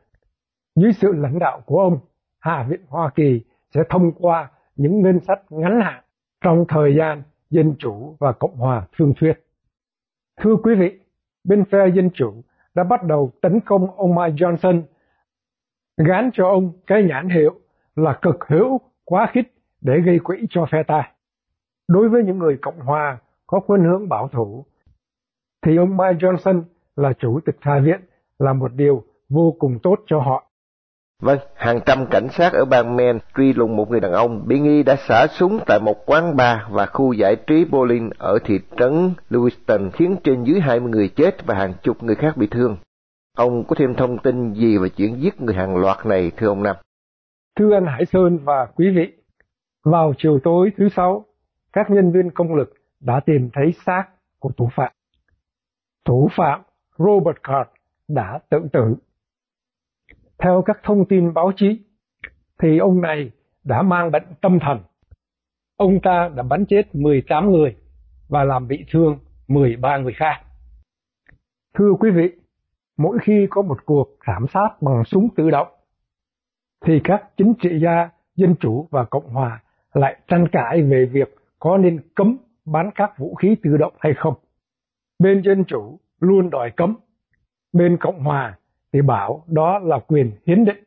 dưới 0.76 0.92
sự 0.94 1.12
lãnh 1.12 1.40
đạo 1.40 1.62
của 1.66 1.80
ông, 1.80 2.00
Hạ 2.40 2.66
viện 2.70 2.82
Hoa 2.88 3.10
Kỳ 3.16 3.42
sẽ 3.74 3.82
thông 3.90 4.12
qua 4.12 4.52
những 4.76 5.02
ngân 5.02 5.20
sách 5.20 5.42
ngắn 5.50 5.82
hạn 5.82 6.04
trong 6.42 6.66
thời 6.70 6.96
gian 6.96 7.24
Dân 7.50 7.76
Chủ 7.80 8.16
và 8.20 8.32
Cộng 8.32 8.56
hòa 8.56 8.88
thương 8.98 9.14
thuyết. 9.20 9.34
Thưa 10.42 10.56
quý 10.64 10.76
vị, 10.76 11.00
bên 11.44 11.66
phe 11.66 11.88
Dân 11.96 12.10
Chủ 12.14 12.34
đã 12.74 12.84
bắt 12.84 13.04
đầu 13.04 13.32
tấn 13.42 13.60
công 13.60 13.98
ông 13.98 14.16
Mike 14.16 14.36
Johnson, 14.36 14.82
gán 15.98 16.30
cho 16.34 16.48
ông 16.48 16.72
cái 16.88 17.04
nhãn 17.04 17.30
hiệu 17.30 17.60
là 17.96 18.20
cực 18.22 18.48
hữu, 18.48 18.82
quá 19.06 19.30
khích 19.32 19.57
để 19.82 20.00
gây 20.06 20.20
quỹ 20.20 20.38
cho 20.50 20.66
phe 20.72 20.84
ta. 20.84 21.12
Đối 21.88 22.10
với 22.10 22.24
những 22.24 22.38
người 22.38 22.58
Cộng 22.62 22.80
hòa 22.80 23.18
có 23.48 23.60
khuynh 23.60 23.84
hướng 23.84 24.10
bảo 24.10 24.28
thủ, 24.28 24.66
thì 25.66 25.78
ông 25.78 25.98
Mike 25.98 26.28
Johnson 26.28 26.62
là 26.96 27.14
chủ 27.20 27.40
tịch 27.46 27.58
Hạ 27.62 27.80
viện 27.80 28.00
là 28.40 28.54
một 28.54 28.74
điều 28.74 29.04
vô 29.30 29.56
cùng 29.60 29.80
tốt 29.84 30.00
cho 30.08 30.20
họ. 30.20 30.44
Vâng, 31.22 31.40
hàng 31.56 31.80
trăm 31.86 32.06
cảnh 32.06 32.28
sát 32.30 32.54
ở 32.54 32.66
bang 32.66 32.96
Maine 32.96 33.20
truy 33.36 33.54
lùng 33.54 33.76
một 33.76 33.92
người 33.92 34.00
đàn 34.00 34.12
ông 34.12 34.48
bị 34.48 34.60
nghi 34.60 34.84
đã 34.84 34.96
xả 34.96 35.28
súng 35.28 35.60
tại 35.66 35.80
một 35.80 36.06
quán 36.06 36.36
bar 36.36 36.58
và 36.70 36.86
khu 36.86 37.14
giải 37.14 37.36
trí 37.36 37.66
bowling 37.66 38.10
ở 38.18 38.40
thị 38.46 38.60
trấn 38.78 39.14
Lewiston 39.30 39.90
khiến 39.90 40.16
trên 40.24 40.44
dưới 40.44 40.60
20 40.60 40.92
người 40.92 41.08
chết 41.08 41.46
và 41.46 41.56
hàng 41.56 41.74
chục 41.84 42.04
người 42.04 42.16
khác 42.16 42.38
bị 42.38 42.48
thương. 42.48 42.78
Ông 43.38 43.64
có 43.64 43.76
thêm 43.76 43.96
thông 43.96 44.18
tin 44.18 44.54
gì 44.54 44.78
về 44.78 44.90
chuyện 44.90 45.22
giết 45.22 45.42
người 45.42 45.56
hàng 45.56 45.78
loạt 45.78 46.06
này 46.06 46.32
thưa 46.38 46.48
ông 46.48 46.64
Nam? 46.64 46.76
Thưa 47.60 47.74
anh 47.74 47.86
Hải 47.86 48.06
Sơn 48.06 48.38
và 48.44 48.66
quý 48.76 48.90
vị, 48.96 49.17
vào 49.92 50.14
chiều 50.18 50.40
tối 50.44 50.72
thứ 50.78 50.90
sáu, 50.90 51.26
các 51.74 51.90
nhân 51.90 52.12
viên 52.12 52.32
công 52.32 52.56
lực 52.56 52.74
đã 53.00 53.20
tìm 53.20 53.50
thấy 53.54 53.74
xác 53.86 54.06
của 54.40 54.52
thủ 54.58 54.70
phạm. 54.76 54.92
Thủ 56.06 56.30
phạm 56.36 56.62
Robert 56.98 57.38
Card 57.44 57.70
đã 58.08 58.40
tự 58.50 58.68
tử. 58.74 58.96
Theo 60.38 60.64
các 60.66 60.80
thông 60.84 61.06
tin 61.06 61.34
báo 61.34 61.52
chí, 61.56 61.86
thì 62.62 62.78
ông 62.78 63.02
này 63.02 63.32
đã 63.64 63.82
mang 63.82 64.12
bệnh 64.12 64.26
tâm 64.42 64.60
thần. 64.60 64.80
Ông 65.78 66.00
ta 66.04 66.30
đã 66.36 66.44
bắn 66.44 66.66
chết 66.66 66.96
18 66.96 67.52
người 67.52 67.76
và 68.30 68.44
làm 68.44 68.68
bị 68.68 68.86
thương 68.92 69.20
13 69.48 69.98
người 69.98 70.14
khác. 70.14 70.42
Thưa 71.74 71.94
quý 72.00 72.12
vị, 72.12 72.32
mỗi 72.98 73.18
khi 73.22 73.48
có 73.50 73.62
một 73.62 73.86
cuộc 73.86 74.08
thảm 74.26 74.46
sát 74.54 74.70
bằng 74.82 75.04
súng 75.06 75.28
tự 75.36 75.50
động, 75.50 75.68
thì 76.86 77.02
các 77.04 77.24
chính 77.38 77.54
trị 77.62 77.70
gia 77.84 78.10
Dân 78.36 78.56
Chủ 78.60 78.88
và 78.92 79.06
Cộng 79.06 79.30
Hòa 79.30 79.62
lại 79.98 80.18
tranh 80.28 80.48
cãi 80.52 80.82
về 80.82 81.06
việc 81.06 81.36
có 81.60 81.78
nên 81.78 82.00
cấm 82.16 82.38
bán 82.66 82.90
các 82.96 83.18
vũ 83.18 83.36
khí 83.36 83.56
tự 83.64 83.78
động 83.78 83.94
hay 84.00 84.14
không. 84.18 84.34
Bên 85.20 85.42
Dân 85.42 85.64
Chủ 85.68 86.00
luôn 86.20 86.50
đòi 86.50 86.72
cấm, 86.72 86.98
bên 87.74 87.98
Cộng 87.98 88.24
Hòa 88.24 88.58
thì 88.94 89.02
bảo 89.02 89.44
đó 89.48 89.80
là 89.80 90.00
quyền 90.00 90.32
hiến 90.48 90.66
định. 90.66 90.84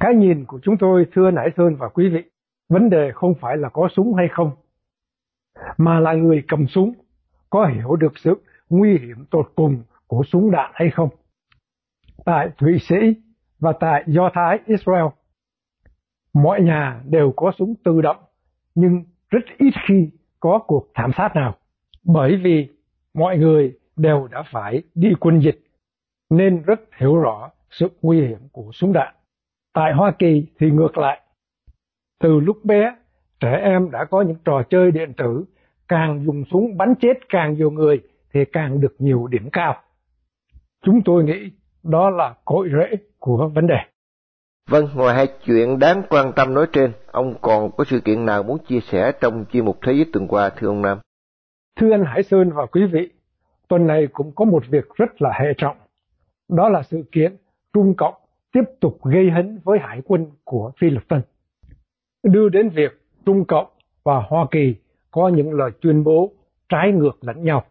Cái 0.00 0.14
nhìn 0.14 0.44
của 0.44 0.60
chúng 0.62 0.76
tôi 0.78 1.06
thưa 1.12 1.30
Nải 1.30 1.48
Sơn 1.56 1.76
và 1.76 1.88
quý 1.88 2.08
vị, 2.08 2.22
vấn 2.68 2.90
đề 2.90 3.10
không 3.14 3.34
phải 3.40 3.56
là 3.56 3.68
có 3.68 3.88
súng 3.96 4.14
hay 4.14 4.28
không, 4.32 4.50
mà 5.76 6.00
là 6.00 6.12
người 6.12 6.42
cầm 6.48 6.66
súng 6.66 6.92
có 7.50 7.66
hiểu 7.66 7.96
được 7.96 8.12
sự 8.18 8.34
nguy 8.70 8.98
hiểm 8.98 9.24
tột 9.30 9.52
cùng 9.54 9.82
của 10.06 10.22
súng 10.32 10.50
đạn 10.50 10.70
hay 10.74 10.90
không. 10.90 11.08
Tại 12.24 12.48
Thụy 12.58 12.78
Sĩ 12.78 12.96
và 13.58 13.72
tại 13.80 14.04
Do 14.06 14.30
Thái 14.34 14.58
Israel, 14.66 15.06
mọi 16.34 16.60
nhà 16.60 17.00
đều 17.04 17.32
có 17.36 17.52
súng 17.58 17.74
tự 17.84 18.00
động, 18.00 18.16
nhưng 18.80 19.04
rất 19.30 19.44
ít 19.58 19.70
khi 19.86 20.10
có 20.40 20.58
cuộc 20.66 20.86
thảm 20.94 21.10
sát 21.16 21.36
nào, 21.36 21.54
bởi 22.04 22.36
vì 22.36 22.68
mọi 23.14 23.38
người 23.38 23.78
đều 23.96 24.28
đã 24.30 24.42
phải 24.52 24.82
đi 24.94 25.08
quân 25.20 25.40
dịch 25.40 25.60
nên 26.30 26.62
rất 26.62 26.80
hiểu 26.96 27.16
rõ 27.16 27.50
sự 27.70 27.88
nguy 28.02 28.20
hiểm 28.20 28.38
của 28.52 28.70
súng 28.72 28.92
đạn. 28.92 29.14
Tại 29.74 29.92
Hoa 29.92 30.10
Kỳ 30.18 30.46
thì 30.58 30.70
ngược 30.70 30.98
lại. 30.98 31.20
Từ 32.20 32.40
lúc 32.40 32.64
bé, 32.64 32.96
trẻ 33.40 33.60
em 33.62 33.90
đã 33.90 34.04
có 34.04 34.22
những 34.22 34.36
trò 34.44 34.62
chơi 34.70 34.90
điện 34.90 35.12
tử, 35.16 35.44
càng 35.88 36.24
dùng 36.24 36.44
súng 36.50 36.76
bắn 36.76 36.94
chết 37.00 37.28
càng 37.28 37.54
nhiều 37.54 37.70
người 37.70 38.00
thì 38.32 38.40
càng 38.52 38.80
được 38.80 38.94
nhiều 38.98 39.26
điểm 39.26 39.50
cao. 39.52 39.82
Chúng 40.82 41.00
tôi 41.04 41.24
nghĩ 41.24 41.50
đó 41.82 42.10
là 42.10 42.34
cội 42.44 42.68
rễ 42.72 42.96
của 43.18 43.50
vấn 43.54 43.66
đề. 43.66 43.78
Vâng, 44.70 44.88
ngoài 44.94 45.14
hai 45.14 45.26
chuyện 45.44 45.78
đáng 45.78 46.02
quan 46.10 46.32
tâm 46.36 46.54
nói 46.54 46.66
trên, 46.72 46.92
ông 47.06 47.34
còn 47.40 47.70
có 47.76 47.84
sự 47.84 48.00
kiện 48.00 48.26
nào 48.26 48.42
muốn 48.42 48.58
chia 48.68 48.80
sẻ 48.80 49.12
trong 49.20 49.44
chuyên 49.52 49.64
mục 49.64 49.78
Thế 49.82 49.92
giới 49.92 50.06
tuần 50.12 50.28
qua 50.28 50.50
thưa 50.56 50.66
ông 50.66 50.82
Nam? 50.82 50.98
Thưa 51.80 51.90
anh 51.90 52.04
Hải 52.04 52.22
Sơn 52.22 52.50
và 52.50 52.66
quý 52.66 52.84
vị, 52.92 53.10
tuần 53.68 53.86
này 53.86 54.06
cũng 54.12 54.32
có 54.34 54.44
một 54.44 54.62
việc 54.70 54.88
rất 54.94 55.22
là 55.22 55.30
hệ 55.40 55.46
trọng. 55.58 55.76
Đó 56.48 56.68
là 56.68 56.82
sự 56.82 57.04
kiện 57.12 57.36
Trung 57.74 57.94
Cộng 57.96 58.14
tiếp 58.52 58.62
tục 58.80 59.04
gây 59.04 59.30
hấn 59.30 59.60
với 59.64 59.78
hải 59.78 60.02
quân 60.04 60.26
của 60.44 60.72
Philippines, 60.80 61.24
đưa 62.22 62.48
đến 62.48 62.68
việc 62.68 63.00
Trung 63.26 63.44
Cộng 63.44 63.66
và 64.04 64.22
Hoa 64.28 64.46
Kỳ 64.50 64.74
có 65.10 65.28
những 65.28 65.52
lời 65.52 65.70
tuyên 65.80 66.04
bố 66.04 66.32
trái 66.68 66.92
ngược 66.92 67.18
lẫn 67.20 67.44
nhau. 67.44 67.64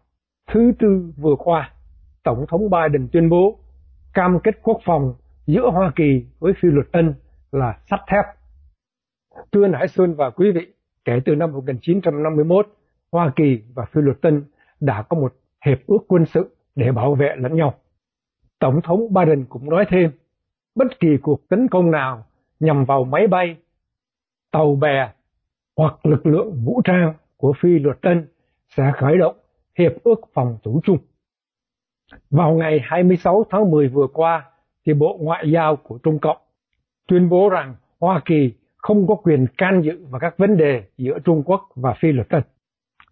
Thứ 0.52 0.72
tư 0.80 1.12
vừa 1.18 1.36
qua, 1.36 1.72
Tổng 2.24 2.46
thống 2.48 2.70
Biden 2.70 3.08
tuyên 3.12 3.30
bố 3.30 3.60
cam 4.14 4.40
kết 4.44 4.56
quốc 4.64 4.78
phòng 4.86 5.14
giữa 5.48 5.70
Hoa 5.70 5.92
Kỳ 5.96 6.26
với 6.40 6.54
phi 6.62 6.70
luật 6.70 6.88
Ân 6.92 7.14
là 7.52 7.80
sắt 7.90 8.00
thép. 8.08 8.26
Thưa 9.52 9.68
Hải 9.74 9.88
Xuân 9.88 10.16
và 10.16 10.30
quý 10.30 10.52
vị, 10.52 10.74
kể 11.06 11.20
từ 11.26 11.36
năm 11.36 11.52
1951, 11.52 12.68
Hoa 13.12 13.32
Kỳ 13.36 13.62
và 13.74 13.86
phi 13.86 14.02
luật 14.02 14.18
Ân 14.22 14.44
đã 14.80 15.02
có 15.02 15.18
một 15.18 15.34
hiệp 15.66 15.78
ước 15.88 15.98
quân 16.08 16.26
sự 16.26 16.56
để 16.76 16.92
bảo 16.92 17.16
vệ 17.16 17.36
lẫn 17.38 17.56
nhau. 17.56 17.74
Tổng 18.60 18.82
thống 18.82 19.14
Biden 19.14 19.46
cũng 19.50 19.70
nói 19.70 19.86
thêm, 19.90 20.12
bất 20.76 21.00
kỳ 21.00 21.08
cuộc 21.22 21.50
tấn 21.50 21.68
công 21.68 21.92
nào 21.92 22.26
nhằm 22.60 22.86
vào 22.86 23.04
máy 23.04 23.28
bay, 23.28 23.58
tàu 24.52 24.76
bè 24.76 25.12
hoặc 25.78 26.06
lực 26.06 26.26
lượng 26.26 26.62
vũ 26.66 26.82
trang 26.84 27.14
của 27.38 27.54
Phi 27.62 27.80
luật 27.80 28.02
Tân 28.02 28.28
sẽ 28.70 28.92
khởi 28.96 29.18
động 29.18 29.36
Hiệp 29.80 29.92
ước 30.04 30.22
phòng 30.34 30.58
thủ 30.64 30.82
chung. 30.84 30.98
Vào 32.30 32.54
ngày 32.54 32.80
26 32.84 33.46
tháng 33.50 33.72
10 33.72 33.88
vừa 33.88 34.08
qua, 34.14 34.52
thì 34.88 34.94
Bộ 34.94 35.18
Ngoại 35.22 35.52
giao 35.52 35.76
của 35.76 35.98
Trung 35.98 36.20
Cộng 36.20 36.38
tuyên 37.08 37.30
bố 37.30 37.50
rằng 37.50 37.76
Hoa 38.00 38.22
Kỳ 38.26 38.54
không 38.78 39.08
có 39.08 39.16
quyền 39.16 39.46
can 39.58 39.82
dự 39.82 40.06
vào 40.10 40.20
các 40.20 40.38
vấn 40.38 40.58
đề 40.58 40.84
giữa 40.98 41.20
Trung 41.20 41.44
Quốc 41.46 41.70
và 41.76 41.96
Phi 42.02 42.12
luật 42.12 42.30
Tân. 42.30 42.42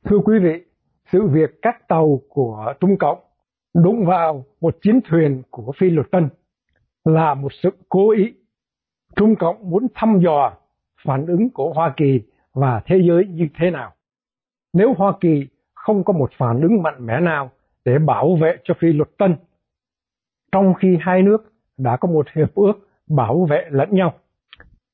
Thưa 0.04 0.18
quý 0.18 0.40
vị, 0.40 0.64
sự 1.12 1.28
việc 1.28 1.62
các 1.62 1.88
tàu 1.88 2.22
của 2.30 2.74
Trung 2.80 2.98
Cộng 2.98 3.20
đụng 3.74 4.06
vào 4.06 4.46
một 4.62 4.78
chiến 4.82 5.00
thuyền 5.06 5.42
của 5.50 5.74
Phi 5.80 5.90
luật 5.90 6.12
Tân 6.12 6.30
là 7.06 7.34
một 7.34 7.54
sự 7.54 7.70
cố 7.90 8.12
ý. 8.12 8.34
Trung 9.16 9.36
Cộng 9.36 9.70
muốn 9.70 9.88
thăm 9.96 10.20
dò 10.20 10.54
phản 11.06 11.26
ứng 11.26 11.50
của 11.50 11.74
Hoa 11.74 11.94
Kỳ 11.98 12.22
và 12.54 12.82
thế 12.86 13.02
giới 13.08 13.26
như 13.26 13.48
thế 13.60 13.72
nào. 13.72 13.94
Nếu 14.74 14.94
Hoa 14.94 15.14
Kỳ 15.22 15.48
không 15.74 16.04
có 16.04 16.14
một 16.14 16.32
phản 16.38 16.62
ứng 16.62 16.84
mạnh 16.84 17.06
mẽ 17.06 17.20
nào 17.20 17.52
để 17.86 18.00
bảo 18.00 18.36
vệ 18.42 18.58
cho 18.64 18.74
Phi 18.80 18.88
luật 18.94 19.10
Tân, 19.18 19.36
trong 20.52 20.74
khi 20.74 20.98
hai 21.02 21.22
nước 21.22 21.55
đã 21.78 21.98
có 21.98 22.08
một 22.08 22.28
hiệp 22.36 22.56
ước 22.56 22.74
bảo 23.08 23.46
vệ 23.50 23.66
lẫn 23.70 23.90
nhau, 23.92 24.14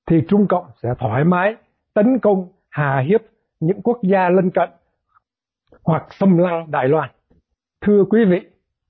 thì 0.09 0.21
Trung 0.27 0.47
Cộng 0.47 0.65
sẽ 0.83 0.89
thoải 0.99 1.23
mái 1.23 1.55
tấn 1.93 2.19
công 2.19 2.47
hà 2.69 2.99
hiếp 2.99 3.21
những 3.59 3.81
quốc 3.81 3.99
gia 4.03 4.29
lân 4.29 4.51
cận 4.51 4.69
hoặc 5.83 6.07
xâm 6.11 6.37
lăng 6.37 6.71
Đài 6.71 6.87
Loan. 6.87 7.09
Thưa 7.81 8.03
quý 8.09 8.25
vị, 8.25 8.39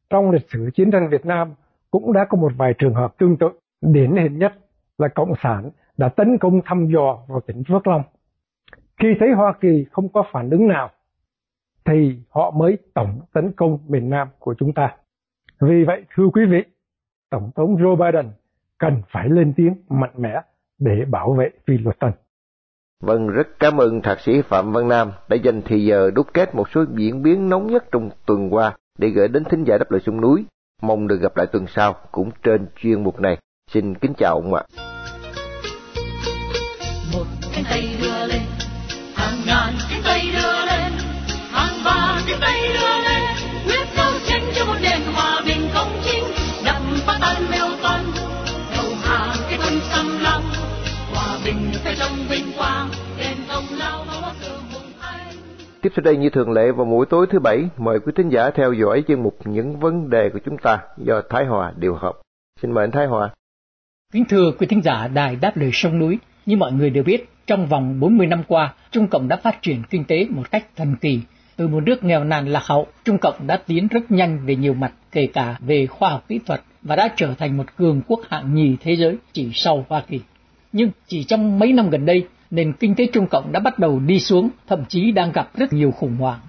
trong 0.10 0.32
lịch 0.32 0.50
sử 0.50 0.70
chiến 0.74 0.92
tranh 0.92 1.10
Việt 1.10 1.26
Nam 1.26 1.54
cũng 1.92 2.14
đã 2.14 2.26
có 2.30 2.38
một 2.38 2.52
vài 2.58 2.74
trường 2.78 2.94
hợp 2.94 3.18
tương 3.18 3.38
tự. 3.38 3.50
Điển 3.82 4.16
hình 4.16 4.38
nhất 4.38 4.54
là 4.98 5.08
Cộng 5.08 5.34
sản 5.42 5.70
đã 5.98 6.10
tấn 6.10 6.38
công 6.38 6.62
thăm 6.66 6.88
dò 6.88 7.20
vào 7.28 7.40
tỉnh 7.40 7.64
Phước 7.68 7.88
Long. 7.88 8.04
Khi 9.00 9.08
thấy 9.20 9.30
Hoa 9.32 9.54
Kỳ 9.62 9.86
không 9.92 10.10
có 10.10 10.24
phản 10.32 10.50
ứng 10.50 10.68
nào, 10.68 10.90
thì 11.86 12.16
họ 12.30 12.52
mới 12.52 12.78
tổng 12.94 13.22
tấn 13.34 13.52
công 13.52 13.80
miền 13.88 14.10
Nam 14.10 14.28
của 14.40 14.56
chúng 14.58 14.74
ta. 14.74 14.96
Vì 15.60 15.84
vậy, 15.84 16.04
thưa 16.16 16.28
quý 16.34 16.46
vị, 16.46 16.64
Tổng 17.32 17.52
thống 17.56 17.76
Joe 17.76 17.96
Biden 17.96 18.32
cần 18.78 19.02
phải 19.12 19.30
lên 19.30 19.54
tiếng 19.58 19.76
mạnh 19.90 20.14
mẽ 20.18 20.42
để 20.80 21.06
bảo 21.12 21.34
vệ 21.34 21.50
phi 21.68 21.78
luật 21.78 22.00
tân. 22.00 22.12
Vâng, 23.04 23.28
rất 23.28 23.48
cảm 23.60 23.78
ơn 23.78 24.02
Thạc 24.02 24.20
sĩ 24.20 24.42
Phạm 24.42 24.72
Văn 24.72 24.88
Nam 24.88 25.12
đã 25.30 25.36
dành 25.44 25.62
thời 25.62 25.86
giờ 25.86 26.12
đúc 26.16 26.28
kết 26.34 26.56
một 26.56 26.70
số 26.70 26.86
diễn 26.96 27.24
biến 27.24 27.50
nóng 27.50 27.68
nhất 27.68 27.86
trong 27.92 28.10
tuần 28.26 28.54
qua 28.54 28.78
để 28.98 29.10
gửi 29.10 29.28
đến 29.28 29.44
thính 29.44 29.64
giả 29.64 29.78
đáp 29.78 29.92
lời 29.92 30.02
sông 30.06 30.22
núi. 30.22 30.46
Mong 30.82 31.08
được 31.08 31.22
gặp 31.22 31.38
lại 31.38 31.48
tuần 31.52 31.68
sau 31.68 31.96
cũng 32.12 32.32
trên 32.44 32.68
chuyên 32.76 33.04
mục 33.04 33.20
này. 33.20 33.38
Xin 33.72 33.96
kính 33.96 34.14
chào 34.18 34.36
ông 34.36 34.54
ạ. 34.54 34.64
Một 37.14 37.26
cánh 37.56 37.64
tay 37.70 37.98
đưa 38.02 38.28
lên, 38.28 38.42
hàng 39.16 39.38
ngàn 39.48 39.74
cánh 39.90 40.02
tay 40.04 40.22
đưa 40.34 40.66
lên, 40.66 40.92
hàng 41.52 41.84
vạn 41.86 42.22
cánh 42.28 42.40
tay 42.42 42.62
đưa 42.74 42.88
lên, 42.88 43.01
trong 52.02 52.18
vinh 52.30 52.52
quang, 52.58 52.90
đền 53.18 53.38
công 53.50 53.64
lao 53.80 54.06
máu 54.06 54.32
xương 54.42 54.62
Tiếp 55.82 55.90
sau 55.96 56.04
đây 56.04 56.18
như 56.18 56.30
thường 56.30 56.52
lệ 56.52 56.72
vào 56.72 56.86
mỗi 56.86 57.06
tối 57.06 57.28
thứ 57.32 57.40
bảy, 57.40 57.64
mời 57.78 58.00
quý 58.00 58.12
thính 58.16 58.30
giả 58.30 58.50
theo 58.56 58.74
dõi 58.74 59.04
chuyên 59.08 59.24
mục 59.24 59.38
những 59.46 59.80
vấn 59.80 60.10
đề 60.10 60.30
của 60.30 60.40
chúng 60.46 60.58
ta 60.58 60.80
do 60.98 61.22
Thái 61.30 61.46
Hòa 61.46 61.74
điều 61.78 61.96
hợp. 61.96 62.14
Xin 62.62 62.72
mời 62.72 62.84
anh 62.84 62.92
Thái 62.92 63.06
Hòa. 63.06 63.30
Kính 64.14 64.26
thưa 64.30 64.52
quý 64.60 64.68
thính 64.68 64.82
giả 64.82 65.08
đài 65.08 65.36
đáp 65.36 65.58
lời 65.58 65.70
sông 65.74 66.00
núi, 66.00 66.20
như 66.46 66.58
mọi 66.58 66.72
người 66.72 66.90
đều 66.90 67.04
biết, 67.04 67.30
trong 67.48 67.68
vòng 67.68 68.00
40 68.00 68.28
năm 68.28 68.44
qua, 68.48 68.74
Trung 68.92 69.08
Cộng 69.08 69.28
đã 69.28 69.36
phát 69.36 69.62
triển 69.62 69.84
kinh 69.90 70.04
tế 70.04 70.26
một 70.30 70.52
cách 70.52 70.68
thần 70.76 70.96
kỳ. 71.02 71.20
Từ 71.56 71.68
một 71.68 71.84
nước 71.84 72.04
nghèo 72.04 72.24
nàn 72.24 72.48
lạc 72.48 72.64
hậu, 72.64 72.88
Trung 73.04 73.18
Cộng 73.18 73.48
đã 73.48 73.58
tiến 73.68 73.88
rất 73.88 74.12
nhanh 74.12 74.46
về 74.46 74.56
nhiều 74.56 74.74
mặt, 74.74 74.92
kể 75.12 75.28
cả 75.34 75.58
về 75.60 75.86
khoa 75.88 76.10
học 76.10 76.26
kỹ 76.28 76.40
thuật 76.46 76.62
và 76.82 76.96
đã 76.96 77.10
trở 77.16 77.34
thành 77.34 77.58
một 77.58 77.66
cường 77.78 78.02
quốc 78.08 78.20
hạng 78.30 78.56
nhì 78.56 78.78
thế 78.80 78.96
giới 78.96 79.18
chỉ 79.34 79.50
sau 79.54 79.86
Hoa 79.90 80.04
Kỳ. 80.08 80.20
Nhưng 80.74 80.92
chỉ 81.08 81.24
trong 81.24 81.60
mấy 81.60 81.74
năm 81.74 81.90
gần 81.90 82.06
đây, 82.06 82.28
nền 82.52 82.74
kinh 82.74 82.96
tế 82.96 83.08
Trung 83.14 83.28
Cộng 83.28 83.52
đã 83.52 83.60
bắt 83.60 83.80
đầu 83.80 84.00
đi 84.00 84.20
xuống, 84.20 84.50
thậm 84.68 84.84
chí 84.90 85.12
đang 85.12 85.32
gặp 85.32 85.50
rất 85.58 85.74
nhiều 85.74 85.92
khủng 85.92 86.16
hoảng. 86.16 86.40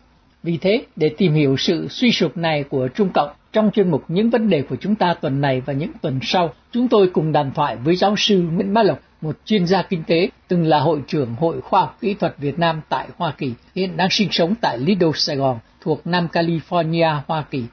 Vì 0.43 0.57
thế, 0.57 0.85
để 0.97 1.09
tìm 1.09 1.33
hiểu 1.33 1.57
sự 1.57 1.89
suy 1.89 2.13
sụp 2.13 2.37
này 2.37 2.65
của 2.65 2.89
Trung 2.89 3.09
Cộng, 3.15 3.31
trong 3.53 3.71
chuyên 3.71 3.91
mục 3.91 4.05
những 4.09 4.31
vấn 4.31 4.49
đề 4.49 4.63
của 4.63 4.77
chúng 4.77 4.95
ta 4.95 5.15
tuần 5.15 5.41
này 5.41 5.61
và 5.61 5.73
những 5.73 5.91
tuần 6.03 6.19
sau, 6.23 6.53
chúng 6.73 6.89
tôi 6.89 7.11
cùng 7.13 7.33
đàm 7.33 7.51
thoại 7.53 7.77
với 7.77 7.97
giáo 7.97 8.15
sư 8.17 8.43
Nguyễn 8.53 8.75
Bá 8.75 8.83
Lộc, 8.83 9.01
một 9.21 9.37
chuyên 9.45 9.67
gia 9.67 9.83
kinh 9.83 10.03
tế, 10.07 10.31
từng 10.49 10.67
là 10.67 10.81
hội 10.81 11.01
trưởng 11.07 11.35
Hội 11.35 11.61
Khoa 11.61 11.81
học 11.81 11.99
Kỹ 12.01 12.15
thuật 12.15 12.39
Việt 12.39 12.59
Nam 12.59 12.81
tại 12.89 13.09
Hoa 13.17 13.35
Kỳ, 13.39 13.53
hiện 13.75 13.97
đang 13.97 14.11
sinh 14.11 14.29
sống 14.31 14.55
tại 14.61 14.79
Lido, 14.79 15.07
Sài 15.15 15.37
Gòn, 15.37 15.59
thuộc 15.81 16.07
Nam 16.07 16.29
California, 16.33 17.21
Hoa 17.27 17.45
Kỳ. 17.51 17.65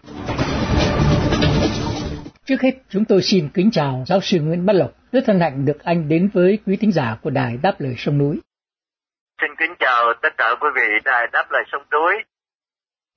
Trước 2.45 2.61
hết, 2.61 2.71
chúng 2.89 3.05
tôi 3.05 3.21
xin 3.21 3.49
kính 3.49 3.71
chào 3.71 4.03
giáo 4.07 4.19
sư 4.21 4.41
Nguyễn 4.41 4.65
Bá 4.65 4.73
Lộc, 4.73 4.91
rất 5.11 5.23
thân 5.25 5.39
hạnh 5.39 5.65
được 5.65 5.83
anh 5.83 6.09
đến 6.09 6.29
với 6.33 6.59
quý 6.65 6.77
thính 6.77 6.91
giả 6.91 7.17
của 7.21 7.29
Đài 7.29 7.57
Đáp 7.57 7.81
Lời 7.81 7.95
Sông 7.97 8.17
Núi. 8.17 8.39
Xin 9.41 9.49
kính 9.59 9.73
chào 9.79 10.13
tất 10.21 10.29
cả 10.37 10.55
quý 10.61 10.67
vị 10.75 10.87
Đài 11.05 11.27
Đáp 11.33 11.45
Lời 11.51 11.63
Sông 11.71 11.81
Núi. 11.91 12.13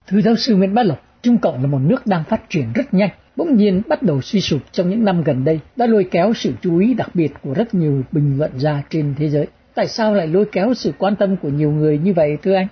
Thưa 0.06 0.20
giáo 0.20 0.34
sư 0.36 0.56
Nguyễn 0.56 0.74
Bá 0.74 0.82
Lộc, 0.82 0.98
Trung 1.22 1.38
Cộng 1.38 1.62
là 1.62 1.66
một 1.66 1.78
nước 1.82 2.06
đang 2.06 2.24
phát 2.24 2.40
triển 2.48 2.72
rất 2.74 2.94
nhanh, 2.94 3.10
bỗng 3.36 3.56
nhiên 3.56 3.82
bắt 3.88 4.02
đầu 4.02 4.20
suy 4.20 4.40
sụp 4.40 4.60
trong 4.72 4.90
những 4.90 5.04
năm 5.04 5.22
gần 5.22 5.44
đây, 5.44 5.60
đã 5.76 5.86
lôi 5.86 6.08
kéo 6.10 6.32
sự 6.34 6.52
chú 6.62 6.78
ý 6.78 6.94
đặc 6.94 7.08
biệt 7.14 7.32
của 7.42 7.54
rất 7.54 7.74
nhiều 7.74 8.02
bình 8.12 8.38
luận 8.38 8.50
gia 8.56 8.82
trên 8.88 9.14
thế 9.18 9.28
giới. 9.28 9.46
Tại 9.74 9.88
sao 9.88 10.14
lại 10.14 10.26
lôi 10.26 10.44
kéo 10.52 10.74
sự 10.74 10.92
quan 10.98 11.16
tâm 11.16 11.36
của 11.36 11.48
nhiều 11.48 11.70
người 11.70 11.98
như 11.98 12.12
vậy 12.12 12.38
thưa 12.42 12.54
anh? 12.54 12.66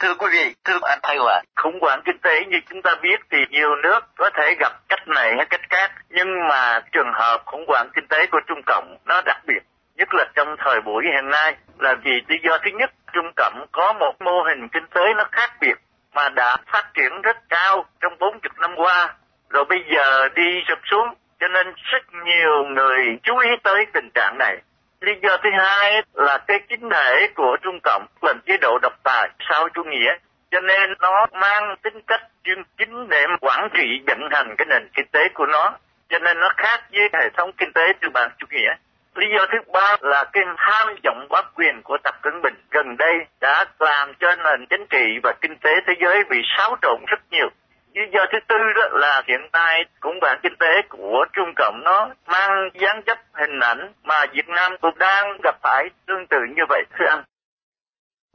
Thưa 0.00 0.14
quý 0.14 0.26
vị, 0.32 0.54
thưa 0.64 0.78
anh 0.82 0.98
Thay 1.02 1.16
Hòa, 1.18 1.42
khủng 1.56 1.78
hoảng 1.80 2.02
kinh 2.04 2.18
tế 2.18 2.44
như 2.44 2.60
chúng 2.70 2.82
ta 2.82 2.94
biết 3.02 3.20
thì 3.30 3.38
nhiều 3.50 3.74
nước 3.74 4.00
có 4.16 4.30
thể 4.34 4.54
gặp 4.58 4.72
cách 4.88 5.08
này 5.08 5.34
hay 5.36 5.46
cách 5.50 5.60
khác, 5.70 5.92
nhưng 6.10 6.48
mà 6.48 6.80
trường 6.92 7.12
hợp 7.12 7.42
khủng 7.46 7.64
hoảng 7.68 7.90
kinh 7.94 8.06
tế 8.06 8.26
của 8.26 8.40
Trung 8.46 8.62
Cộng 8.66 8.96
nó 9.04 9.22
đặc 9.26 9.36
biệt, 9.46 9.62
nhất 9.96 10.08
là 10.14 10.24
trong 10.34 10.56
thời 10.58 10.80
buổi 10.80 11.04
hiện 11.04 11.30
nay 11.30 11.56
là 11.78 11.94
vì 12.04 12.10
lý 12.28 12.36
do 12.44 12.58
thứ 12.58 12.70
nhất, 12.70 12.90
Trung 13.12 13.32
Cộng 13.36 13.66
có 13.72 13.92
một 13.92 14.12
mô 14.20 14.42
hình 14.42 14.68
kinh 14.68 14.86
tế 14.94 15.14
nó 15.16 15.24
khác 15.32 15.50
biệt 15.60 15.74
mà 16.14 16.28
đã 16.28 16.56
phát 16.66 16.90
triển 16.94 17.22
rất 17.22 17.36
cao 17.48 17.84
trong 18.00 18.18
40 18.18 18.40
năm 18.60 18.70
qua, 18.76 19.14
rồi 19.50 19.64
bây 19.64 19.78
giờ 19.94 20.28
đi 20.28 20.62
sụp 20.68 20.78
xuống, 20.90 21.08
cho 21.40 21.48
nên 21.48 21.66
rất 21.76 22.02
nhiều 22.24 22.64
người 22.64 23.18
chú 23.22 23.38
ý 23.38 23.48
tới 23.62 23.86
tình 23.92 24.10
trạng 24.14 24.36
này. 24.38 24.56
Lý 25.00 25.12
do 25.22 25.36
thứ 25.42 25.50
hai 25.58 26.02
là 26.14 26.38
cái 26.38 26.60
chính 26.68 26.90
thể 26.90 27.28
của 27.34 27.56
Trung 27.62 27.78
Cộng 27.82 28.06
là 28.22 28.34
chế 28.46 28.56
độ 28.60 28.78
độc 28.82 28.92
tài 29.02 29.28
sau 29.50 29.68
chủ 29.74 29.84
nghĩa, 29.84 30.14
cho 30.50 30.60
nên 30.60 30.94
nó 31.00 31.26
mang 31.32 31.76
tính 31.82 32.00
cách 32.06 32.20
chuyên 32.44 32.62
chính 32.78 33.08
để 33.08 33.26
quản 33.40 33.68
trị 33.74 34.00
vận 34.06 34.18
hành 34.30 34.54
cái 34.58 34.66
nền 34.70 34.88
kinh 34.94 35.06
tế 35.12 35.20
của 35.34 35.46
nó, 35.46 35.78
cho 36.08 36.18
nên 36.18 36.40
nó 36.40 36.52
khác 36.56 36.80
với 36.92 37.08
hệ 37.12 37.28
thống 37.36 37.52
kinh 37.52 37.72
tế 37.72 37.82
tư 38.00 38.08
bản 38.14 38.30
chủ 38.38 38.46
nghĩa. 38.50 38.74
Lý 39.14 39.26
do 39.36 39.46
thứ 39.52 39.58
ba 39.72 39.96
là 40.00 40.24
cái 40.32 40.44
tham 40.56 40.88
vọng 41.04 41.26
bá 41.30 41.42
quyền 41.54 41.82
của 41.84 41.98
Tập 42.04 42.14
Cận 42.22 42.42
Bình 42.42 42.54
gần 42.70 42.96
đây 42.96 43.14
đã 43.40 43.64
làm 43.78 44.12
cho 44.20 44.36
nền 44.36 44.66
chính 44.70 44.86
trị 44.90 45.18
và 45.22 45.32
kinh 45.40 45.56
tế 45.56 45.70
thế 45.86 45.94
giới 46.00 46.24
bị 46.30 46.42
xáo 46.56 46.76
trộn 46.82 47.00
rất 47.06 47.20
nhiều. 47.30 47.48
Lý 47.94 48.02
do 48.12 48.20
thứ 48.32 48.38
tư 48.48 48.54
đó 48.74 48.98
là 48.98 49.22
hiện 49.28 49.40
nay 49.52 49.84
cũng 50.00 50.20
bản 50.22 50.38
kinh 50.42 50.56
tế 50.60 50.82
của 50.88 51.24
Trung 51.32 51.52
Cộng 51.56 51.80
nó 51.84 52.10
mang 52.26 52.68
dáng 52.80 53.00
dấp 53.06 53.18
hình 53.32 53.60
ảnh 53.60 53.92
mà 54.04 54.26
Việt 54.32 54.48
Nam 54.48 54.72
cũng 54.80 54.98
đang 54.98 55.24
gặp 55.44 55.56
phải 55.62 55.84
tương 56.06 56.26
tự 56.30 56.36
như 56.56 56.62
vậy 56.68 56.82
thưa 56.98 57.04
anh. 57.08 57.24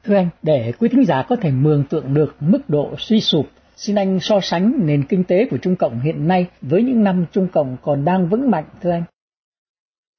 Thưa 0.04 0.16
anh, 0.16 0.28
để 0.42 0.72
quý 0.78 0.88
thính 0.88 1.04
giả 1.04 1.22
có 1.28 1.36
thể 1.42 1.50
mường 1.50 1.84
tượng 1.90 2.14
được 2.14 2.34
mức 2.40 2.60
độ 2.68 2.94
suy 2.98 3.20
sụp, 3.20 3.46
xin 3.76 3.96
anh 3.96 4.18
so 4.20 4.40
sánh 4.42 4.72
nền 4.78 5.02
kinh 5.08 5.24
tế 5.24 5.36
của 5.50 5.56
Trung 5.62 5.76
Cộng 5.76 6.00
hiện 6.00 6.28
nay 6.28 6.46
với 6.60 6.82
những 6.82 7.04
năm 7.04 7.26
Trung 7.32 7.48
Cộng 7.52 7.76
còn 7.82 8.04
đang 8.04 8.28
vững 8.28 8.50
mạnh 8.50 8.64
thưa 8.82 8.90
anh. 8.90 9.04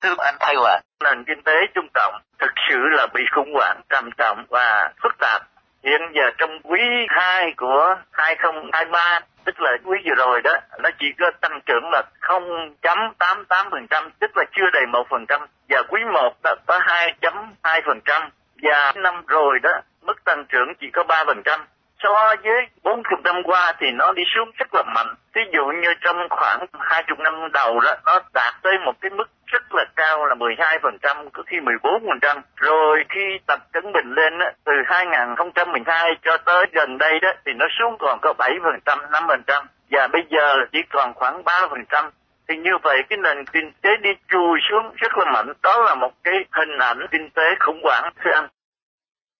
Thưa 0.03 0.15
anh 0.17 0.35
Thay 0.39 0.55
Hòa, 0.55 0.81
nền 1.03 1.23
kinh 1.27 1.43
tế 1.45 1.53
Trung 1.75 1.87
Cộng 1.93 2.13
thực 2.39 2.51
sự 2.69 2.77
là 2.91 3.07
bị 3.13 3.21
khủng 3.35 3.53
hoảng 3.53 3.81
trầm 3.89 4.09
trọng 4.17 4.45
và 4.49 4.93
phức 5.03 5.11
tạp. 5.19 5.41
Hiện 5.83 6.01
giờ 6.13 6.31
trong 6.37 6.59
quý 6.63 6.81
2 7.09 7.53
của 7.57 7.95
2023, 8.11 9.19
tức 9.45 9.59
là 9.59 9.71
quý 9.83 9.97
vừa 10.05 10.15
rồi 10.15 10.41
đó, 10.41 10.53
nó 10.79 10.89
chỉ 10.99 11.05
có 11.19 11.31
tăng 11.41 11.59
trưởng 11.65 11.89
là 11.91 12.03
0.88%, 12.21 14.09
tức 14.19 14.37
là 14.37 14.43
chưa 14.55 14.69
đầy 14.73 14.85
1%. 14.85 15.47
Và 15.69 15.83
quý 15.89 16.01
1 16.13 16.33
đó 16.43 16.55
có 16.65 16.79
2.2%. 16.79 18.29
Và 18.61 18.93
năm 18.95 19.23
rồi 19.27 19.59
đó, 19.63 19.81
mức 20.01 20.23
tăng 20.23 20.45
trưởng 20.49 20.73
chỉ 20.79 20.87
có 20.93 21.03
3% 21.03 21.59
so 22.03 22.35
với 22.43 22.67
40 22.83 23.03
năm 23.23 23.35
qua 23.43 23.73
thì 23.79 23.91
nó 23.91 24.11
đi 24.11 24.23
xuống 24.35 24.51
rất 24.57 24.73
là 24.73 24.83
mạnh. 24.95 25.15
Ví 25.33 25.41
dụ 25.53 25.65
như 25.81 25.93
trong 26.01 26.27
khoảng 26.29 26.65
20 26.79 27.17
năm 27.23 27.51
đầu 27.53 27.79
đó, 27.79 27.95
nó 28.05 28.19
đạt 28.33 28.53
tới 28.61 28.73
một 28.85 28.93
cái 29.01 29.11
mức 29.11 29.29
rất 29.47 29.75
là 29.75 29.85
cao 29.95 30.25
là 30.25 30.35
12%, 30.35 31.29
có 31.33 31.43
khi 31.47 31.57
14%. 31.57 32.41
Rồi 32.55 33.03
khi 33.09 33.39
Tập 33.47 33.59
trấn 33.73 33.83
Bình 33.93 34.13
lên 34.15 34.39
á, 34.39 34.51
từ 34.65 34.71
2012 34.85 36.11
cho 36.21 36.37
tới 36.45 36.65
gần 36.73 36.97
đây 36.97 37.19
đó 37.21 37.29
thì 37.45 37.51
nó 37.55 37.65
xuống 37.79 37.95
còn 37.99 38.19
có 38.21 38.33
7%, 38.37 38.79
5%. 39.11 39.65
Và 39.91 40.07
bây 40.07 40.21
giờ 40.29 40.55
chỉ 40.71 40.79
còn 40.89 41.13
khoảng 41.13 41.43
3%. 41.43 42.09
Thì 42.47 42.55
như 42.55 42.71
vậy 42.83 42.97
cái 43.09 43.17
nền 43.23 43.45
kinh 43.45 43.71
tế 43.81 43.89
đi 44.01 44.09
chui 44.29 44.59
xuống 44.69 44.93
rất 44.95 45.17
là 45.17 45.31
mạnh. 45.31 45.53
Đó 45.63 45.83
là 45.85 45.95
một 45.95 46.11
cái 46.23 46.33
hình 46.51 46.77
ảnh 46.79 46.97
kinh 47.11 47.29
tế 47.29 47.43
khủng 47.59 47.79
hoảng 47.83 48.13
thưa 48.23 48.31
anh. 48.31 48.47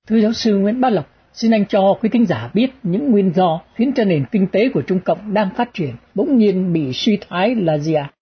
Thưa 0.10 0.17
giáo 0.17 0.32
sư 0.34 0.58
Nguyễn 0.58 0.82
Bá 0.82 0.89
Lộc, 0.89 1.06
Xin 1.34 1.52
anh 1.52 1.65
cho 1.65 1.93
quý 2.02 2.10
thính 2.10 2.26
giả 2.26 2.50
biết 2.54 2.67
những 2.84 3.12
nguyên 3.12 3.34
do 3.36 3.62
khiến 3.76 3.91
cho 3.96 4.04
nền 4.04 4.26
kinh 4.32 4.48
tế 4.48 4.70
của 4.74 4.82
Trung 4.82 5.00
Cộng 5.00 5.34
đang 5.34 5.50
phát 5.58 5.74
triển 5.74 5.96
bỗng 6.15 6.38
nhiên 6.38 6.74
bị 6.74 6.93
suy 6.93 7.17
thoái 7.22 7.56
là 7.56 7.78
gì 7.78 7.93
ạ? 7.93 8.10
À? 8.12 8.16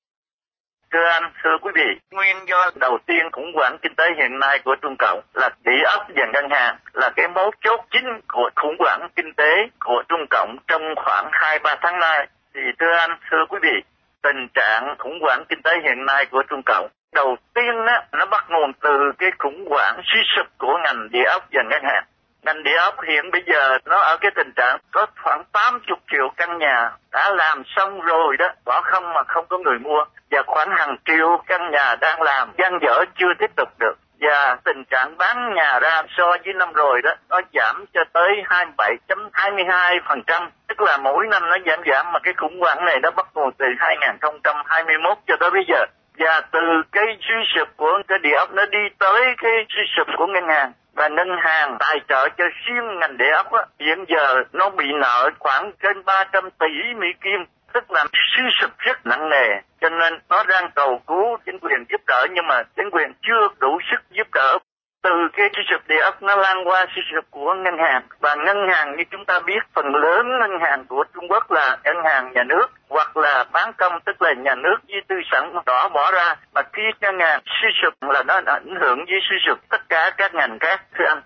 Thưa 0.92 1.08
anh, 1.08 1.32
thưa 1.44 1.58
quý 1.62 1.72
vị, 1.76 2.00
nguyên 2.12 2.38
do 2.48 2.70
đầu 2.76 2.98
tiên 3.06 3.32
khủng 3.32 3.52
hoảng 3.56 3.78
kinh 3.82 3.96
tế 3.96 4.04
hiện 4.18 4.40
nay 4.40 4.60
của 4.66 4.76
Trung 4.82 4.96
Cộng 5.00 5.22
là 5.34 5.50
địa 5.66 5.84
ốc 5.86 6.08
và 6.16 6.26
ngân 6.34 6.50
hàng 6.50 6.76
là 6.94 7.10
cái 7.16 7.28
mấu 7.28 7.52
chốt 7.62 7.80
chính 7.92 8.20
của 8.28 8.50
khủng 8.56 8.76
hoảng 8.80 9.10
kinh 9.16 9.34
tế 9.34 9.68
của 9.80 10.04
Trung 10.10 10.26
Cộng 10.30 10.58
trong 10.68 10.82
khoảng 10.96 11.30
2-3 11.32 11.78
tháng 11.82 12.00
nay. 12.00 12.28
Thì 12.54 12.62
thưa 12.80 12.96
anh, 12.98 13.18
thưa 13.32 13.46
quý 13.50 13.60
vị, 13.62 13.84
tình 14.24 14.48
trạng 14.54 14.96
khủng 15.00 15.20
hoảng 15.22 15.44
kinh 15.50 15.62
tế 15.62 15.72
hiện 15.84 16.06
nay 16.06 16.26
của 16.26 16.44
Trung 16.50 16.62
Cộng 16.66 16.88
đầu 17.14 17.36
tiên 17.54 17.86
á, 17.86 18.04
nó 18.12 18.26
bắt 18.26 18.46
nguồn 18.50 18.74
từ 18.74 19.12
cái 19.18 19.30
khủng 19.38 19.66
hoảng 19.70 20.02
suy 20.04 20.20
sụp 20.36 20.48
của 20.58 20.78
ngành 20.84 21.10
địa 21.12 21.24
ốc 21.24 21.44
và 21.52 21.64
ngân 21.70 21.84
hàng 21.84 22.04
ngành 22.46 22.64
địa 22.64 22.78
ốc 22.78 22.96
hiện 23.08 23.32
bây 23.32 23.44
giờ 23.48 23.78
nó 23.86 23.98
ở 23.98 24.18
cái 24.22 24.32
tình 24.36 24.52
trạng 24.56 24.78
có 24.92 25.06
khoảng 25.24 25.44
80 25.52 25.98
triệu 26.12 26.30
căn 26.38 26.58
nhà 26.58 26.92
đã 27.12 27.30
làm 27.30 27.64
xong 27.76 28.02
rồi 28.02 28.38
đó 28.38 28.50
bỏ 28.66 28.82
không 28.82 29.14
mà 29.14 29.24
không 29.28 29.46
có 29.50 29.58
người 29.58 29.80
mua 29.80 30.06
và 30.36 30.44
khoảng 30.48 30.70
hàng 30.72 30.96
triệu 31.06 31.42
căn 31.48 31.72
nhà 31.72 31.96
đang 32.02 32.22
làm 32.22 32.52
gian 32.58 32.80
dở 32.82 33.06
chưa 33.20 33.34
tiếp 33.40 33.52
tục 33.56 33.70
được. 33.80 33.94
Và 34.20 34.58
tình 34.64 34.84
trạng 34.90 35.18
bán 35.18 35.54
nhà 35.56 35.80
ra 35.80 36.02
so 36.18 36.38
với 36.46 36.54
năm 36.54 36.74
rồi 36.74 37.02
đó 37.02 37.14
nó 37.30 37.42
giảm 37.54 37.86
cho 37.94 38.04
tới 38.14 38.44
27.22%, 38.50 40.50
tức 40.68 40.82
là 40.82 40.98
mỗi 40.98 41.28
năm 41.28 41.50
nó 41.50 41.58
giảm 41.66 41.80
giảm 41.92 42.12
mà 42.12 42.20
cái 42.20 42.34
khủng 42.38 42.60
hoảng 42.60 42.86
này 42.86 43.00
nó 43.00 43.12
bắt 43.12 43.28
nguồn 43.34 43.52
từ 43.58 43.66
2021 43.80 45.18
cho 45.28 45.36
tới 45.40 45.52
bây 45.52 45.64
giờ. 45.68 45.86
Và 46.18 46.42
từ 46.52 46.60
cái 46.92 47.06
suy 47.22 47.36
sụp 47.56 47.68
của 47.78 48.02
cái 48.08 48.20
địa 48.20 48.36
ốc 48.38 48.54
nó 48.54 48.66
đi 48.66 48.80
tới 49.00 49.22
cái 49.38 49.66
suy 49.70 49.84
sụp 49.98 50.08
của 50.18 50.28
ngân 50.28 50.48
hàng. 50.48 50.72
Và 50.94 51.08
ngân 51.08 51.38
hàng 51.42 51.78
tài 51.80 52.00
trợ 52.10 52.30
cho 52.38 52.44
riêng 52.66 53.00
ngành 53.00 53.18
địa 53.18 53.32
ốc 53.32 53.52
á, 53.52 53.66
hiện 53.80 54.06
giờ 54.08 54.44
nó 54.54 54.70
bị 54.70 54.86
nợ 55.02 55.30
khoảng 55.40 55.72
trên 55.84 56.06
300 56.06 56.50
tỷ 56.60 56.94
Mỹ 56.96 57.08
Kim 57.22 57.46
tức 57.76 57.92
là 57.92 58.06
suy 58.14 58.44
sụp 58.62 58.72
rất 58.78 59.06
nặng 59.06 59.30
nề. 59.30 59.48
Cho 59.82 59.90
nên 59.90 60.14
nó 60.30 60.44
đang 60.44 60.72
cầu 60.76 61.02
cứu 61.08 61.38
chính 61.46 61.60
quyền 61.60 61.86
giúp 61.90 62.02
đỡ 62.08 62.28
nhưng 62.34 62.48
mà 62.48 62.64
chính 62.76 62.90
quyền 62.92 63.12
chưa 63.28 63.48
đủ 63.60 63.80
sức 63.92 64.02
giúp 64.18 64.28
đỡ. 64.34 64.58
Từ 65.04 65.12
cái 65.34 65.50
suy 65.56 65.64
sụp 65.72 65.82
địa 65.88 66.02
ốc 66.04 66.24
nó 66.24 66.36
lan 66.36 66.58
qua 66.68 66.86
suy 66.96 67.02
sụp 67.16 67.26
của 67.32 67.54
ngân 67.54 67.78
hàng. 67.78 68.04
Và 68.20 68.36
ngân 68.36 68.58
hàng 68.70 68.98
như 68.98 69.04
chúng 69.12 69.26
ta 69.26 69.40
biết 69.46 69.62
phần 69.76 69.86
lớn 69.96 70.26
ngân 70.40 70.60
hàng 70.62 70.86
của 70.86 71.04
Trung 71.14 71.28
Quốc 71.30 71.52
là 71.52 71.78
ngân 71.84 71.96
hàng 72.06 72.32
nhà 72.34 72.44
nước 72.44 72.68
hoặc 72.90 73.18
là 73.18 73.46
bán 73.54 73.72
công 73.78 73.94
tức 74.06 74.22
là 74.22 74.34
nhà 74.34 74.56
nước 74.56 74.78
với 74.88 75.02
tư 75.08 75.16
sản 75.32 75.54
đỏ 75.66 75.90
bỏ 75.90 76.12
ra. 76.12 76.36
Mà 76.54 76.62
khi 76.74 76.84
ngân 77.02 77.20
hàng 77.20 77.42
suy 77.46 77.70
sụp 77.84 77.94
là 78.10 78.24
nó 78.28 78.42
ảnh 78.46 78.76
hưởng 78.82 78.98
với 78.98 79.20
suy 79.30 79.38
sụp 79.48 79.60
tất 79.70 79.90
cả 79.90 80.12
các 80.18 80.34
ngành 80.34 80.60
khác 80.60 80.82
thưa 80.98 81.06
anh. 81.08 81.22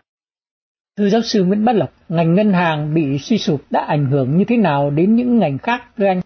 Thưa 0.97 1.09
giáo 1.09 1.21
sư 1.21 1.43
Nguyễn 1.43 1.65
Bát 1.65 1.75
Lộc, 1.75 1.89
ngành 2.09 2.35
ngân 2.35 2.53
hàng 2.53 2.93
bị 2.93 3.17
suy 3.19 3.37
sụp 3.37 3.61
đã 3.69 3.85
ảnh 3.87 4.05
hưởng 4.05 4.37
như 4.37 4.45
thế 4.47 4.57
nào 4.57 4.91
đến 4.95 5.15
những 5.15 5.39
ngành 5.39 5.57
khác 5.57 5.81
thưa 5.97 6.05
anh? 6.07 6.21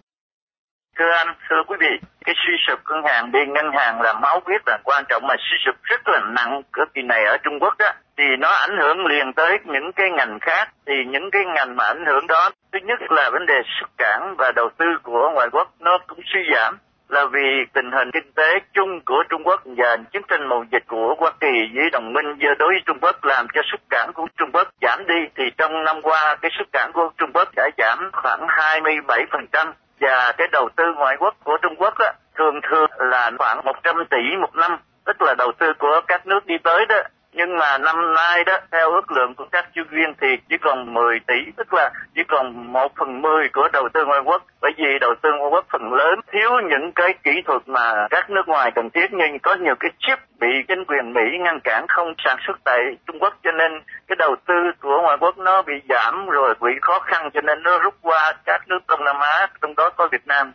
Thưa 0.98 1.10
anh, 1.10 1.34
thưa 1.48 1.62
quý 1.66 1.76
vị, 1.80 1.98
cái 2.24 2.34
suy 2.46 2.52
sụp 2.66 2.78
ngân 2.88 3.04
hàng 3.04 3.32
đi 3.32 3.38
ngân 3.46 3.72
hàng 3.72 4.00
là 4.00 4.12
máu 4.12 4.40
huyết 4.44 4.62
là 4.66 4.78
quan 4.84 5.04
trọng 5.08 5.26
mà 5.26 5.34
suy 5.38 5.56
sụp 5.66 5.74
rất 5.82 6.08
là 6.08 6.20
nặng 6.20 6.62
cực 6.72 6.94
kỳ 6.94 7.02
này 7.02 7.24
ở 7.24 7.36
Trung 7.42 7.58
Quốc 7.60 7.74
đó. 7.78 7.90
Thì 8.18 8.24
nó 8.38 8.48
ảnh 8.48 8.76
hưởng 8.78 9.06
liền 9.06 9.32
tới 9.32 9.58
những 9.64 9.92
cái 9.92 10.10
ngành 10.10 10.38
khác 10.40 10.68
thì 10.86 10.94
những 11.08 11.30
cái 11.30 11.42
ngành 11.44 11.76
mà 11.76 11.84
ảnh 11.84 12.04
hưởng 12.06 12.26
đó 12.26 12.50
thứ 12.72 12.78
nhất 12.82 12.98
là 13.10 13.30
vấn 13.30 13.46
đề 13.46 13.62
xuất 13.80 13.86
cảng 13.98 14.34
và 14.38 14.52
đầu 14.56 14.68
tư 14.78 14.86
của 15.02 15.30
ngoại 15.34 15.48
quốc 15.52 15.68
nó 15.80 15.98
cũng 16.06 16.20
suy 16.24 16.40
giảm 16.54 16.78
là 17.08 17.26
vì 17.26 17.64
tình 17.72 17.92
hình 17.92 18.10
kinh 18.12 18.32
tế 18.32 18.58
chung 18.72 19.00
của 19.06 19.24
Trung 19.28 19.42
Quốc 19.44 19.62
và 19.64 19.96
chiến 20.12 20.22
tranh 20.28 20.48
mậu 20.48 20.64
dịch 20.72 20.82
của 20.86 21.14
Hoa 21.18 21.30
Kỳ 21.40 21.70
với 21.74 21.90
đồng 21.90 22.12
minh 22.12 22.38
đối 22.58 22.68
với 22.68 22.80
Trung 22.86 22.98
Quốc 23.00 23.24
làm 23.24 23.46
cho 23.54 23.62
xuất 23.70 23.80
cảng 23.90 24.12
của 24.12 24.26
Trung 24.38 24.50
Quốc 24.52 24.68
giảm 24.80 25.06
đi 25.06 25.20
thì 25.36 25.44
trong 25.58 25.84
năm 25.84 26.02
qua 26.02 26.36
cái 26.42 26.50
xuất 26.58 26.68
cảng 26.72 26.92
của 26.92 27.10
Trung 27.18 27.30
Quốc 27.34 27.48
đã 27.56 27.70
giảm 27.78 28.10
khoảng 28.12 28.40
27% 28.46 29.72
và 30.04 30.32
cái 30.38 30.48
đầu 30.52 30.68
tư 30.76 30.84
ngoại 30.96 31.16
quốc 31.20 31.34
của 31.44 31.58
Trung 31.62 31.74
Quốc 31.78 31.94
á, 31.98 32.12
thường 32.38 32.60
thường 32.70 32.90
là 32.98 33.30
khoảng 33.38 33.64
100 33.64 33.96
tỷ 34.10 34.36
một 34.40 34.54
năm 34.54 34.78
tức 35.06 35.22
là 35.22 35.34
đầu 35.38 35.52
tư 35.58 35.66
của 35.78 36.00
các 36.06 36.26
nước 36.26 36.46
đi 36.46 36.54
tới 36.64 36.86
đó 36.88 37.00
nhưng 37.36 37.58
mà 37.58 37.78
năm 37.78 38.14
nay 38.14 38.44
đó 38.44 38.58
theo 38.72 38.90
ước 38.90 39.12
lượng 39.12 39.34
của 39.34 39.46
các 39.52 39.68
chuyên 39.74 39.86
viên 39.90 40.14
thì 40.20 40.26
chỉ 40.48 40.56
còn 40.60 40.94
10 40.94 41.20
tỷ 41.26 41.34
tức 41.56 41.74
là 41.74 41.90
chỉ 42.14 42.22
còn 42.28 42.72
một 42.72 42.92
phần 42.98 43.22
mười 43.22 43.48
của 43.52 43.68
đầu 43.72 43.88
tư 43.94 44.04
ngoại 44.06 44.20
quốc 44.24 44.42
bởi 44.60 44.72
vì 44.78 44.98
đầu 45.00 45.14
tư 45.22 45.28
ngoại 45.38 45.50
quốc 45.50 45.66
phần 45.72 45.92
lớn 45.92 46.14
thiếu 46.32 46.50
những 46.70 46.92
cái 46.94 47.14
kỹ 47.24 47.30
thuật 47.46 47.62
mà 47.68 48.06
các 48.10 48.30
nước 48.30 48.48
ngoài 48.48 48.70
cần 48.74 48.90
thiết 48.94 49.06
nhưng 49.12 49.38
có 49.42 49.54
nhiều 49.54 49.74
cái 49.80 49.90
chip 49.98 50.18
bị 50.40 50.48
chính 50.68 50.84
quyền 50.84 51.12
Mỹ 51.12 51.38
ngăn 51.44 51.58
cản 51.64 51.86
không 51.88 52.14
sản 52.24 52.36
xuất 52.46 52.56
tại 52.64 52.78
Trung 53.06 53.18
Quốc 53.20 53.34
cho 53.44 53.52
nên 53.52 53.72
cái 54.08 54.16
đầu 54.18 54.36
tư 54.48 54.54
của 54.82 54.98
ngoại 55.02 55.16
quốc 55.20 55.38
nó 55.38 55.62
bị 55.62 55.74
giảm 55.88 56.26
rồi 56.26 56.54
bị 56.60 56.70
khó 56.82 56.98
khăn 57.00 57.30
cho 57.34 57.40
nên 57.40 57.62
nó 57.62 57.78
rút 57.78 57.94
qua 58.02 58.32
các 58.44 58.60
nước 58.68 58.80
Đông 58.88 59.04
Nam 59.04 59.16
Á 59.20 59.46
trong 59.62 59.74
đó 59.74 59.90
có 59.96 60.08
Việt 60.12 60.26
Nam. 60.26 60.52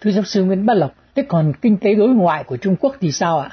Thưa 0.00 0.10
giáo 0.10 0.24
sư 0.24 0.44
Nguyễn 0.44 0.66
Bá 0.66 0.74
Lộc, 0.74 0.90
thế 1.14 1.24
còn 1.28 1.52
kinh 1.62 1.78
tế 1.80 1.94
đối 1.94 2.08
ngoại 2.08 2.44
của 2.44 2.56
Trung 2.56 2.76
Quốc 2.80 2.94
thì 3.00 3.12
sao 3.12 3.38
ạ? 3.38 3.48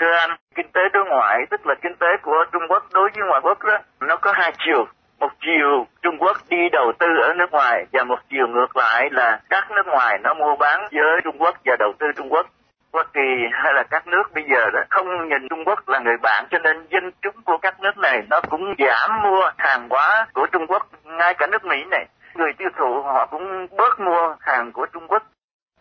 Thưa 0.00 0.16
anh, 0.18 0.30
kinh 0.58 0.72
tế 0.74 0.80
đối 0.92 1.04
ngoại 1.04 1.46
tức 1.50 1.66
là 1.66 1.74
kinh 1.82 1.94
tế 1.94 2.06
của 2.22 2.44
Trung 2.52 2.62
Quốc 2.68 2.82
đối 2.92 3.10
với 3.14 3.28
ngoại 3.28 3.40
quốc 3.44 3.58
đó, 3.64 3.78
nó 4.00 4.16
có 4.16 4.32
hai 4.32 4.52
chiều. 4.66 4.86
Một 5.18 5.32
chiều 5.40 5.86
Trung 6.02 6.18
Quốc 6.18 6.36
đi 6.48 6.68
đầu 6.72 6.92
tư 6.98 7.06
ở 7.22 7.34
nước 7.34 7.50
ngoài 7.52 7.86
và 7.92 8.04
một 8.04 8.18
chiều 8.30 8.46
ngược 8.48 8.76
lại 8.76 9.08
là 9.12 9.40
các 9.50 9.70
nước 9.70 9.86
ngoài 9.86 10.18
nó 10.22 10.34
mua 10.34 10.56
bán 10.56 10.80
với 10.92 11.20
Trung 11.24 11.36
Quốc 11.38 11.54
và 11.64 11.76
đầu 11.78 11.92
tư 11.98 12.06
Trung 12.16 12.32
Quốc. 12.32 12.46
Hoa 12.92 13.04
Kỳ 13.14 13.28
hay 13.52 13.72
là 13.74 13.82
các 13.90 14.06
nước 14.06 14.22
bây 14.34 14.44
giờ 14.50 14.70
đó 14.72 14.80
không 14.90 15.28
nhìn 15.28 15.48
Trung 15.50 15.64
Quốc 15.64 15.88
là 15.88 15.98
người 15.98 16.16
bạn 16.22 16.44
cho 16.50 16.58
nên 16.58 16.86
dân 16.90 17.10
chúng 17.22 17.34
của 17.44 17.58
các 17.62 17.80
nước 17.80 17.98
này 17.98 18.22
nó 18.30 18.40
cũng 18.50 18.74
giảm 18.78 19.22
mua 19.22 19.50
hàng 19.58 19.88
hóa 19.90 20.26
của 20.34 20.46
Trung 20.52 20.66
Quốc 20.66 20.86
ngay 21.04 21.34
cả 21.34 21.46
nước 21.46 21.64
Mỹ 21.64 21.84
này 21.90 22.06
người 22.34 22.52
tiêu 22.58 22.68
thụ 22.78 23.02
họ 23.02 23.26
cũng 23.26 23.66
bớt 23.76 24.00
mua 24.00 24.34
hàng 24.40 24.72
của 24.72 24.86
Trung 24.92 25.08
Quốc 25.08 25.22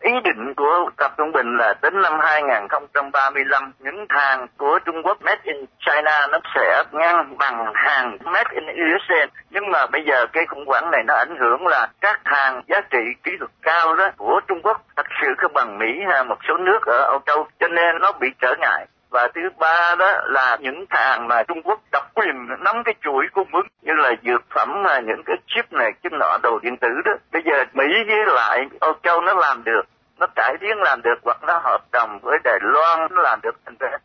Ý 0.02 0.12
định 0.24 0.54
của 0.56 0.90
Tập 0.98 1.12
Trung 1.18 1.32
Bình 1.32 1.58
là 1.58 1.74
đến 1.82 2.02
năm 2.02 2.14
2035 2.20 3.72
những 3.80 4.06
hàng 4.10 4.48
của 4.58 4.80
Trung 4.86 5.04
Quốc 5.04 5.22
made 5.22 5.42
in 5.44 5.66
China 5.86 6.28
nó 6.32 6.40
sẽ 6.56 6.84
ngang 6.92 7.38
bằng 7.38 7.72
hàng 7.76 8.18
made 8.26 8.50
in 8.52 8.64
USA. 8.66 9.26
Nhưng 9.50 9.72
mà 9.72 9.88
bây 9.88 10.02
giờ 10.08 10.26
cái 10.34 10.46
khủng 10.46 10.66
hoảng 10.68 10.92
này 10.92 11.04
nó 11.08 11.14
ảnh 11.14 11.38
hưởng 11.40 11.68
là 11.68 11.88
các 12.02 12.20
hàng 12.24 12.62
giá 12.68 12.82
trị 12.90 13.00
kỹ 13.24 13.32
thuật 13.40 13.52
cao 13.62 13.96
đó 13.96 14.10
của 14.18 14.40
Trung 14.48 14.62
Quốc 14.64 14.82
thật 14.96 15.06
sự 15.22 15.28
không 15.38 15.54
bằng 15.54 15.78
Mỹ 15.80 16.04
hay 16.08 16.24
một 16.24 16.38
số 16.48 16.58
nước 16.58 16.80
ở 16.86 16.98
Âu 16.98 17.20
Châu, 17.26 17.48
cho 17.60 17.68
nên 17.68 18.02
nó 18.02 18.12
bị 18.12 18.28
trở 18.42 18.56
ngại 18.60 18.88
và 19.10 19.28
thứ 19.36 19.42
ba 19.60 19.96
đó 20.00 20.12
là 20.24 20.58
những 20.62 20.86
hàng 20.90 21.28
mà 21.28 21.44
Trung 21.44 21.62
Quốc 21.64 21.80
độc 21.92 22.04
quyền 22.14 22.48
nắm 22.60 22.84
cái 22.86 22.96
chuỗi 23.04 23.26
cung 23.34 23.48
ứng, 23.54 23.68
như 23.82 23.94
là 23.94 24.12
dược 24.24 24.42
phẩm 24.56 24.84
mà 24.84 25.00
những 25.00 25.22
cái 25.26 25.36
chip 25.48 25.74
này, 25.74 25.92
chip 26.04 26.12
nọ, 26.12 26.38
đồ 26.44 26.60
điện 26.60 26.78
tử 26.78 26.88
đó. 27.06 27.12
Bây 27.32 27.42
giờ 27.46 27.64
Mỹ 27.74 27.86
với 28.08 28.26
lại 28.26 28.68
Âu 28.80 28.94
Châu 29.04 29.22
nó 29.22 29.34
làm 29.34 29.64
được, 29.64 29.82
nó 30.20 30.28
cải 30.36 30.56
tiến 30.62 30.78
làm 30.78 31.02
được, 31.02 31.16
hoặc 31.24 31.38
nó 31.44 31.62
hợp 31.64 31.82
đồng 31.92 32.20
với 32.22 32.38
Đài 32.44 32.58
Loan 32.62 33.08
nó 33.12 33.22
làm 33.22 33.40
được. 33.44 33.56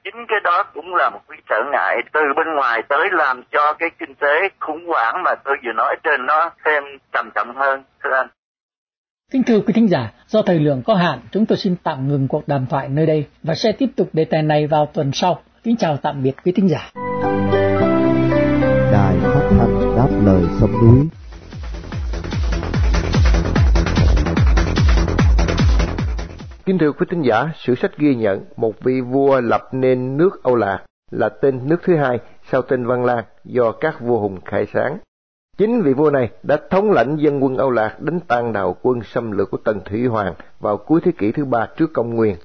Chính 0.05 0.27
cái 0.29 0.41
đó 0.45 0.63
cũng 0.75 0.95
là 0.95 1.11
một 1.11 1.21
cái 1.29 1.39
trở 1.49 1.63
ngại 1.73 2.01
từ 2.13 2.21
bên 2.37 2.55
ngoài 2.55 2.83
tới 2.89 3.09
làm 3.13 3.43
cho 3.51 3.73
cái 3.73 3.91
kinh 3.99 4.15
tế 4.15 4.49
khủng 4.61 4.87
hoảng 4.87 5.23
mà 5.23 5.35
tôi 5.45 5.57
vừa 5.65 5.73
nói 5.73 5.97
trên 6.03 6.27
nó 6.27 6.51
thêm 6.65 6.85
trầm 7.13 7.31
trọng 7.35 7.57
hơn, 7.57 7.85
thưa 8.05 8.11
anh. 8.15 8.29
Kính 9.33 9.43
thưa 9.43 9.61
quý 9.61 9.73
thính 9.75 9.89
giả, 9.89 10.13
do 10.27 10.43
thời 10.43 10.59
lượng 10.59 10.83
có 10.83 10.95
hạn, 10.95 11.19
chúng 11.31 11.47
tôi 11.47 11.59
xin 11.59 11.77
tạm 11.83 12.09
ngừng 12.09 12.29
cuộc 12.29 12.49
đàm 12.49 12.67
thoại 12.67 12.89
nơi 12.89 13.07
đây 13.07 13.27
và 13.43 13.55
sẽ 13.55 13.73
tiếp 13.73 13.87
tục 13.97 14.09
đề 14.13 14.25
tài 14.25 14.43
này 14.43 14.67
vào 14.67 14.87
tuần 14.87 15.11
sau. 15.13 15.41
Kính 15.65 15.77
chào 15.77 15.97
tạm 15.97 16.23
biệt 16.23 16.33
quý 16.45 16.53
thính 16.53 16.69
giả. 16.69 16.91
Đài 18.93 19.17
phát 19.21 19.49
thanh 19.51 19.97
đáp 19.97 20.09
lời 20.25 20.43
sông 20.61 20.71
núi 20.73 21.09
Kính 26.67 26.79
thưa 26.79 26.93
quý 26.93 27.07
thính 27.11 27.23
giả, 27.23 27.53
sử 27.57 27.75
sách 27.75 27.99
ghi 27.99 28.15
nhận 28.15 28.45
một 28.57 28.75
vị 28.85 29.01
vua 29.01 29.41
lập 29.41 29.63
nên 29.73 30.17
nước 30.17 30.43
Âu 30.43 30.57
Lạc 30.57 30.79
là 31.11 31.29
tên 31.43 31.69
nước 31.69 31.81
thứ 31.85 31.97
hai 31.97 32.19
sau 32.51 32.63
tên 32.63 32.87
Văn 32.87 33.05
Lang 33.05 33.25
do 33.45 33.73
các 33.73 34.01
vua 34.01 34.19
hùng 34.19 34.39
khai 34.45 34.67
sáng. 34.73 34.99
Chính 35.63 35.83
vị 35.83 35.93
vua 35.93 36.11
này 36.11 36.31
đã 36.43 36.59
thống 36.71 36.91
lãnh 36.91 37.17
dân 37.17 37.45
quân 37.45 37.57
Âu 37.57 37.71
Lạc 37.71 38.01
đánh 38.01 38.21
tan 38.29 38.53
đào 38.53 38.77
quân 38.83 39.01
xâm 39.03 39.31
lược 39.31 39.51
của 39.51 39.57
Tần 39.57 39.81
Thủy 39.85 40.07
Hoàng 40.07 40.35
vào 40.61 40.77
cuối 40.77 41.01
thế 41.05 41.13
kỷ 41.19 41.33
thứ 41.33 41.45
ba 41.45 41.67
trước 41.77 41.93
công 41.93 42.15
nguyên. 42.15 42.37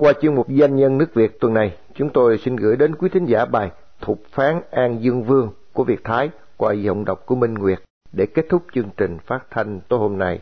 Qua 0.00 0.12
chuyên 0.20 0.34
mục 0.34 0.48
danh 0.48 0.76
nhân 0.76 0.98
nước 0.98 1.14
Việt 1.14 1.40
tuần 1.40 1.54
này, 1.54 1.76
chúng 1.94 2.10
tôi 2.10 2.38
xin 2.38 2.56
gửi 2.56 2.76
đến 2.76 2.94
quý 2.94 3.08
thính 3.08 3.24
giả 3.24 3.44
bài 3.44 3.70
Thục 4.00 4.22
phán 4.30 4.60
An 4.70 5.02
Dương 5.02 5.22
Vương 5.22 5.50
của 5.72 5.84
Việt 5.84 6.04
Thái 6.04 6.30
qua 6.56 6.72
giọng 6.72 7.04
đọc 7.04 7.26
của 7.26 7.34
Minh 7.34 7.54
Nguyệt 7.54 7.78
để 8.12 8.26
kết 8.26 8.46
thúc 8.48 8.62
chương 8.74 8.90
trình 8.96 9.18
phát 9.26 9.40
thanh 9.50 9.80
tối 9.88 9.98
hôm 9.98 10.18
nay. 10.18 10.40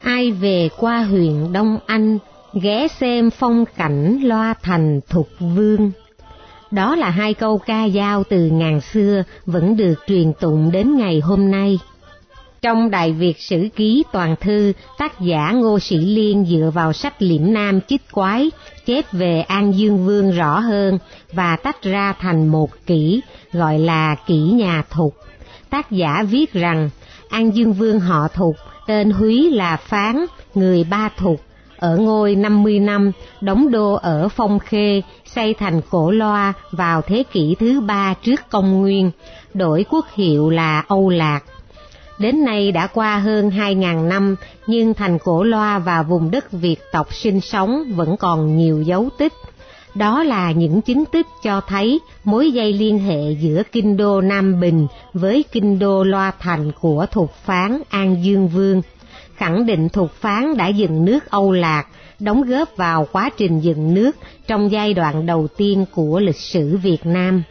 Ai 0.00 0.32
về 0.32 0.68
qua 0.80 1.02
huyện 1.02 1.52
Đông 1.52 1.78
Anh 1.86 2.18
ghé 2.62 2.88
xem 2.88 3.30
phong 3.30 3.64
cảnh 3.76 4.20
loa 4.22 4.54
thành 4.62 5.00
thục 5.08 5.28
vương. 5.38 5.92
Đó 6.70 6.96
là 6.96 7.10
hai 7.10 7.34
câu 7.34 7.58
ca 7.58 7.88
dao 7.88 8.24
từ 8.24 8.46
ngàn 8.46 8.80
xưa 8.80 9.22
vẫn 9.46 9.76
được 9.76 9.94
truyền 10.06 10.32
tụng 10.40 10.70
đến 10.72 10.96
ngày 10.96 11.20
hôm 11.20 11.50
nay. 11.50 11.78
Trong 12.62 12.90
Đại 12.90 13.12
Việt 13.12 13.38
Sử 13.38 13.68
Ký 13.76 14.04
Toàn 14.12 14.36
Thư, 14.40 14.72
tác 14.98 15.20
giả 15.20 15.50
Ngô 15.50 15.78
Sĩ 15.78 15.96
Liên 15.96 16.44
dựa 16.44 16.70
vào 16.74 16.92
sách 16.92 17.22
Liễm 17.22 17.52
Nam 17.52 17.80
Chích 17.88 18.02
Quái, 18.12 18.50
chép 18.86 19.12
về 19.12 19.40
An 19.40 19.72
Dương 19.72 20.06
Vương 20.06 20.30
rõ 20.30 20.58
hơn 20.58 20.98
và 21.32 21.56
tách 21.56 21.82
ra 21.82 22.14
thành 22.20 22.48
một 22.48 22.70
kỷ, 22.86 23.20
gọi 23.52 23.78
là 23.78 24.16
kỷ 24.26 24.38
nhà 24.38 24.82
thục. 24.90 25.14
Tác 25.70 25.90
giả 25.90 26.24
viết 26.30 26.52
rằng, 26.52 26.90
An 27.28 27.56
Dương 27.56 27.72
Vương 27.72 28.00
họ 28.00 28.28
thục, 28.28 28.56
tên 28.86 29.10
Húy 29.10 29.50
là 29.50 29.76
Phán, 29.76 30.26
người 30.54 30.84
ba 30.84 31.08
thục, 31.16 31.40
ở 31.76 31.96
ngôi 31.96 32.34
50 32.34 32.78
năm, 32.78 33.12
đóng 33.40 33.70
đô 33.70 33.94
ở 33.94 34.28
Phong 34.28 34.58
Khê, 34.58 35.02
xây 35.24 35.54
thành 35.54 35.80
cổ 35.90 36.10
loa 36.10 36.52
vào 36.70 37.02
thế 37.02 37.22
kỷ 37.32 37.56
thứ 37.60 37.80
ba 37.80 38.14
trước 38.22 38.40
công 38.50 38.80
nguyên, 38.80 39.10
đổi 39.54 39.84
quốc 39.90 40.06
hiệu 40.14 40.50
là 40.50 40.84
Âu 40.88 41.08
Lạc. 41.08 41.40
Đến 42.18 42.44
nay 42.44 42.72
đã 42.72 42.86
qua 42.86 43.18
hơn 43.18 43.50
2.000 43.50 44.08
năm, 44.08 44.36
nhưng 44.66 44.94
thành 44.94 45.18
cổ 45.18 45.42
loa 45.42 45.78
và 45.78 46.02
vùng 46.02 46.30
đất 46.30 46.52
Việt 46.52 46.80
tộc 46.92 47.14
sinh 47.14 47.40
sống 47.40 47.84
vẫn 47.94 48.16
còn 48.16 48.56
nhiều 48.56 48.82
dấu 48.82 49.08
tích. 49.18 49.32
Đó 49.94 50.22
là 50.22 50.52
những 50.52 50.82
chứng 50.82 51.04
tích 51.04 51.26
cho 51.42 51.60
thấy 51.60 52.00
mối 52.24 52.52
dây 52.52 52.72
liên 52.72 52.98
hệ 52.98 53.30
giữa 53.40 53.62
kinh 53.72 53.96
đô 53.96 54.20
Nam 54.20 54.60
Bình 54.60 54.86
với 55.14 55.44
kinh 55.52 55.78
đô 55.78 56.04
Loa 56.04 56.32
Thành 56.38 56.72
của 56.80 57.06
thuộc 57.10 57.32
phán 57.44 57.82
An 57.88 58.24
Dương 58.24 58.48
Vương 58.48 58.82
khẳng 59.36 59.66
định 59.66 59.88
thuộc 59.88 60.12
phán 60.12 60.56
đã 60.56 60.68
dựng 60.68 61.04
nước 61.04 61.30
Âu 61.30 61.52
Lạc, 61.52 61.86
đóng 62.20 62.42
góp 62.42 62.76
vào 62.76 63.08
quá 63.12 63.30
trình 63.36 63.60
dựng 63.60 63.94
nước 63.94 64.16
trong 64.46 64.70
giai 64.70 64.94
đoạn 64.94 65.26
đầu 65.26 65.48
tiên 65.56 65.84
của 65.94 66.20
lịch 66.20 66.36
sử 66.36 66.76
Việt 66.76 67.06
Nam. 67.06 67.42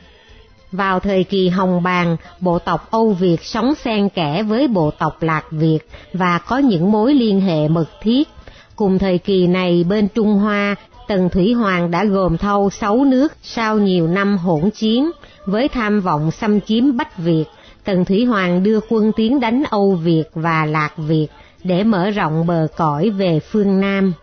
Vào 0.72 1.00
thời 1.00 1.24
kỳ 1.24 1.50
Hồng 1.50 1.84
Bàng, 1.84 2.18
bộ 2.40 2.60
tộc 2.60 2.92
Âu 2.92 3.14
Việt 3.14 3.44
sống 3.44 3.74
xen 3.76 4.10
kẽ 4.10 4.44
với 4.44 4.68
bộ 4.68 4.92
tộc 4.92 5.24
Lạc 5.24 5.44
Việt 5.52 5.80
và 6.14 6.40
có 6.40 6.58
những 6.58 6.92
mối 6.92 7.14
liên 7.14 7.42
hệ 7.42 7.68
mật 7.68 7.86
thiết. 8.02 8.28
Cùng 8.76 9.00
thời 9.00 9.18
kỳ 9.18 9.48
này 9.48 9.86
bên 9.90 10.08
Trung 10.08 10.34
Hoa, 10.34 10.76
Tần 11.08 11.30
Thủy 11.30 11.54
Hoàng 11.54 11.92
đã 11.92 12.06
gồm 12.06 12.38
thâu 12.38 12.70
sáu 12.70 13.06
nước 13.06 13.34
sau 13.42 13.80
nhiều 13.80 14.08
năm 14.08 14.38
hỗn 14.38 14.70
chiến 14.70 15.12
với 15.46 15.68
tham 15.68 16.02
vọng 16.02 16.32
xâm 16.32 16.62
chiếm 16.62 16.98
Bách 16.98 17.18
Việt. 17.18 17.46
Tần 17.84 18.06
Thủy 18.06 18.26
Hoàng 18.26 18.64
đưa 18.64 18.80
quân 18.90 19.12
tiến 19.16 19.40
đánh 19.40 19.64
Âu 19.70 19.92
Việt 19.92 20.24
và 20.34 20.66
Lạc 20.66 20.98
Việt 20.98 21.28
để 21.66 21.84
mở 21.84 22.10
rộng 22.10 22.48
bờ 22.48 22.68
cõi 22.78 23.10
về 23.10 23.40
phương 23.40 23.82
Nam. 23.82 24.14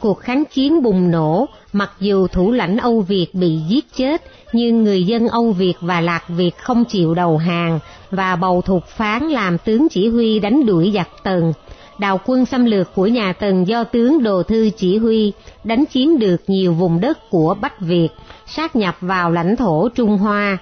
Cuộc 0.00 0.20
kháng 0.20 0.44
chiến 0.44 0.82
bùng 0.82 1.10
nổ, 1.10 1.46
mặc 1.72 1.90
dù 2.00 2.26
thủ 2.26 2.52
lãnh 2.52 2.76
Âu 2.76 3.00
Việt 3.00 3.34
bị 3.34 3.58
giết 3.68 3.84
chết, 3.96 4.22
nhưng 4.52 4.84
người 4.84 5.04
dân 5.04 5.28
Âu 5.28 5.52
Việt 5.52 5.74
và 5.80 6.00
Lạc 6.00 6.24
Việt 6.28 6.58
không 6.58 6.84
chịu 6.84 7.14
đầu 7.14 7.36
hàng 7.36 7.78
và 8.10 8.36
bầu 8.36 8.62
thục 8.62 8.86
phán 8.86 9.28
làm 9.28 9.58
tướng 9.58 9.88
chỉ 9.88 10.08
huy 10.08 10.40
đánh 10.40 10.66
đuổi 10.66 10.92
giặc 10.94 11.08
Tần. 11.24 11.52
Đào 11.98 12.20
quân 12.26 12.46
xâm 12.46 12.64
lược 12.64 12.94
của 12.94 13.06
nhà 13.06 13.32
Tần 13.32 13.68
do 13.68 13.84
tướng 13.84 14.22
Đồ 14.22 14.42
Thư 14.42 14.70
chỉ 14.76 14.98
huy, 14.98 15.32
đánh 15.64 15.84
chiếm 15.90 16.18
được 16.18 16.36
nhiều 16.46 16.72
vùng 16.72 17.00
đất 17.00 17.30
của 17.30 17.54
Bắc 17.60 17.80
Việt, 17.80 18.08
sát 18.46 18.76
nhập 18.76 18.96
vào 19.00 19.30
lãnh 19.30 19.56
thổ 19.56 19.88
Trung 19.88 20.18
Hoa. 20.18 20.58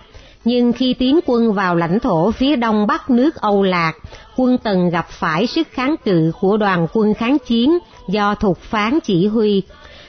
Nhưng 0.48 0.72
khi 0.72 0.94
tiến 0.94 1.20
quân 1.26 1.52
vào 1.52 1.76
lãnh 1.76 2.00
thổ 2.00 2.30
phía 2.30 2.56
đông 2.56 2.86
bắc 2.86 3.10
nước 3.10 3.36
Âu 3.36 3.62
Lạc, 3.62 3.92
quân 4.36 4.58
Tần 4.58 4.90
gặp 4.90 5.06
phải 5.10 5.46
sức 5.46 5.68
kháng 5.70 5.94
cự 6.04 6.32
của 6.40 6.56
đoàn 6.56 6.86
quân 6.92 7.14
kháng 7.14 7.38
chiến 7.38 7.78
do 8.08 8.34
Thục 8.34 8.58
Phán 8.58 8.98
chỉ 9.00 9.26
huy. 9.26 9.62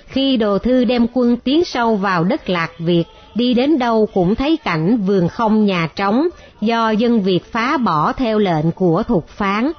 Khi 0.06 0.38
Đồ 0.38 0.58
Thư 0.58 0.86
đem 0.86 1.08
quân 1.14 1.38
tiến 1.38 1.66
sâu 1.66 1.96
vào 1.96 2.24
đất 2.24 2.50
Lạc 2.50 2.72
Việt, 2.80 3.04
đi 3.36 3.54
đến 3.54 3.80
đâu 3.80 4.08
cũng 4.14 4.36
thấy 4.36 4.58
cảnh 4.58 4.98
vườn 4.98 5.28
không 5.28 5.66
nhà 5.66 5.90
trống 5.96 6.28
do 6.62 6.90
dân 6.90 7.22
Việt 7.22 7.52
phá 7.52 7.78
bỏ 7.78 8.14
theo 8.14 8.40
lệnh 8.40 8.72
của 8.72 9.04
Thục 9.04 9.28
Phán. 9.28 9.72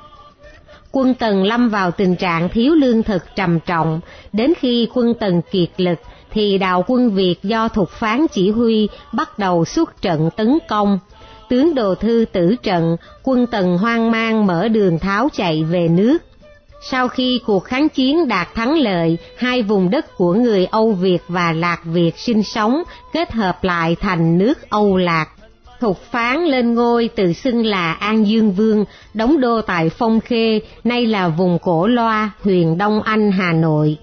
Quân 0.93 1.15
Tần 1.15 1.45
lâm 1.45 1.69
vào 1.69 1.91
tình 1.91 2.17
trạng 2.17 2.49
thiếu 2.49 2.75
lương 2.75 3.03
thực 3.03 3.23
trầm 3.37 3.61
trọng, 3.61 4.01
đến 4.33 4.53
khi 4.59 4.89
quân 4.95 5.15
Tần 5.21 5.43
kiệt 5.51 5.71
lực 5.77 5.99
thì 6.33 6.59
đào 6.59 6.85
quân 6.87 7.11
Việt 7.11 7.43
do 7.43 7.69
Thục 7.69 7.91
Phán 7.91 8.27
chỉ 8.33 8.51
huy 8.51 8.89
bắt 9.13 9.39
đầu 9.39 9.65
xuất 9.65 10.03
trận 10.03 10.31
tấn 10.37 10.59
công 10.69 10.99
tướng 11.51 11.75
đồ 11.75 11.95
thư 11.95 12.25
tử 12.33 12.57
trận, 12.63 12.97
quân 13.23 13.47
tần 13.47 13.79
hoang 13.79 14.11
mang 14.11 14.47
mở 14.47 14.69
đường 14.69 14.99
tháo 14.99 15.29
chạy 15.33 15.65
về 15.65 15.89
nước. 15.89 16.19
Sau 16.91 17.09
khi 17.09 17.41
cuộc 17.47 17.65
kháng 17.65 17.89
chiến 17.89 18.29
đạt 18.29 18.49
thắng 18.55 18.79
lợi, 18.79 19.19
hai 19.37 19.63
vùng 19.63 19.91
đất 19.91 20.17
của 20.17 20.35
người 20.35 20.67
Âu 20.67 20.93
Việt 20.93 21.19
và 21.29 21.53
Lạc 21.53 21.81
Việt 21.85 22.19
sinh 22.19 22.43
sống 22.43 22.83
kết 23.13 23.33
hợp 23.33 23.65
lại 23.65 23.97
thành 24.01 24.39
nước 24.39 24.71
Âu 24.71 24.97
Lạc. 24.97 25.29
Thục 25.81 25.99
phán 26.11 26.45
lên 26.45 26.75
ngôi 26.75 27.09
tự 27.09 27.33
xưng 27.33 27.67
là 27.67 27.93
An 27.93 28.27
Dương 28.27 28.53
Vương, 28.53 28.85
đóng 29.15 29.41
đô 29.41 29.63
tại 29.63 29.89
Phong 29.89 30.21
Khê, 30.21 30.61
nay 30.85 31.07
là 31.07 31.29
vùng 31.29 31.59
Cổ 31.59 31.87
Loa, 31.87 32.31
huyện 32.45 32.79
Đông 32.79 33.03
Anh, 33.03 33.33
Hà 33.33 33.53
Nội. 33.53 33.97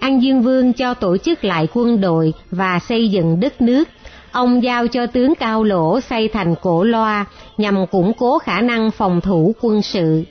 An 0.00 0.22
Dương 0.22 0.42
Vương 0.42 0.72
cho 0.72 0.94
tổ 0.94 1.16
chức 1.16 1.44
lại 1.44 1.68
quân 1.74 2.00
đội 2.00 2.32
và 2.50 2.78
xây 2.78 3.08
dựng 3.08 3.40
đất 3.40 3.60
nước. 3.60 3.88
Ông 4.32 4.62
giao 4.62 4.86
cho 4.86 5.06
tướng 5.06 5.34
Cao 5.34 5.64
Lỗ 5.64 6.00
xây 6.00 6.28
thành 6.28 6.54
Cổ 6.62 6.84
Loa 6.84 7.24
nhằm 7.58 7.86
củng 7.86 8.12
cố 8.18 8.38
khả 8.38 8.60
năng 8.60 8.90
phòng 8.90 9.20
thủ 9.20 9.54
quân 9.60 9.82
sự. 9.82 10.24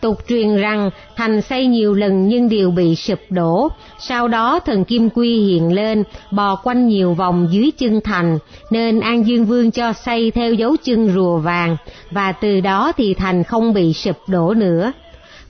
Tục 0.00 0.16
truyền 0.28 0.56
rằng 0.56 0.90
thành 1.16 1.42
xây 1.42 1.66
nhiều 1.66 1.94
lần 1.94 2.28
nhưng 2.28 2.48
đều 2.48 2.70
bị 2.70 2.94
sụp 2.94 3.18
đổ, 3.30 3.68
sau 3.98 4.28
đó 4.28 4.60
thần 4.60 4.84
Kim 4.84 5.10
Quy 5.10 5.44
hiện 5.44 5.72
lên, 5.72 6.04
bò 6.30 6.56
quanh 6.56 6.88
nhiều 6.88 7.14
vòng 7.14 7.48
dưới 7.50 7.70
chân 7.78 8.00
thành, 8.04 8.38
nên 8.70 9.00
An 9.00 9.26
Dương 9.26 9.44
Vương 9.44 9.70
cho 9.70 9.92
xây 9.92 10.30
theo 10.30 10.54
dấu 10.54 10.76
chân 10.84 11.12
rùa 11.14 11.36
vàng, 11.36 11.76
và 12.10 12.32
từ 12.32 12.60
đó 12.60 12.92
thì 12.96 13.14
thành 13.14 13.44
không 13.44 13.74
bị 13.74 13.92
sụp 13.92 14.16
đổ 14.26 14.54
nữa. 14.54 14.92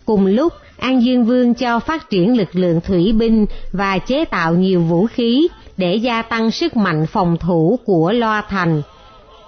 Cùng 0.04 0.26
lúc, 0.26 0.52
An 0.78 1.02
Dương 1.02 1.24
Vương 1.24 1.54
cho 1.54 1.78
phát 1.78 2.10
triển 2.10 2.36
lực 2.36 2.48
lượng 2.52 2.80
thủy 2.80 3.12
binh 3.18 3.46
và 3.72 3.98
chế 3.98 4.24
tạo 4.24 4.54
nhiều 4.54 4.80
vũ 4.80 5.06
khí 5.06 5.48
để 5.76 5.94
gia 5.94 6.22
tăng 6.22 6.50
sức 6.50 6.76
mạnh 6.76 7.06
phòng 7.06 7.36
thủ 7.40 7.78
của 7.84 8.12
Loa 8.12 8.42
Thành. 8.48 8.82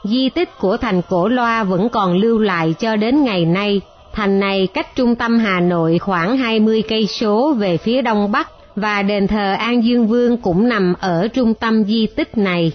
Di 0.04 0.28
tích 0.28 0.48
của 0.60 0.76
thành 0.76 1.02
Cổ 1.08 1.28
Loa 1.28 1.64
vẫn 1.64 1.88
còn 1.88 2.16
lưu 2.16 2.38
lại 2.38 2.74
cho 2.78 2.96
đến 2.96 3.24
ngày 3.24 3.44
nay. 3.44 3.80
Thành 4.12 4.40
này 4.40 4.66
cách 4.66 4.96
trung 4.96 5.14
tâm 5.14 5.38
Hà 5.38 5.60
Nội 5.60 5.98
khoảng 5.98 6.36
20 6.36 6.82
cây 6.88 7.06
số 7.06 7.52
về 7.52 7.76
phía 7.76 8.02
đông 8.02 8.32
bắc 8.32 8.50
và 8.76 9.02
đền 9.02 9.26
thờ 9.26 9.54
An 9.58 9.84
Dương 9.84 10.06
Vương 10.06 10.36
cũng 10.36 10.68
nằm 10.68 10.94
ở 11.00 11.28
trung 11.28 11.54
tâm 11.54 11.84
di 11.84 12.06
tích 12.06 12.38
này. 12.38 12.72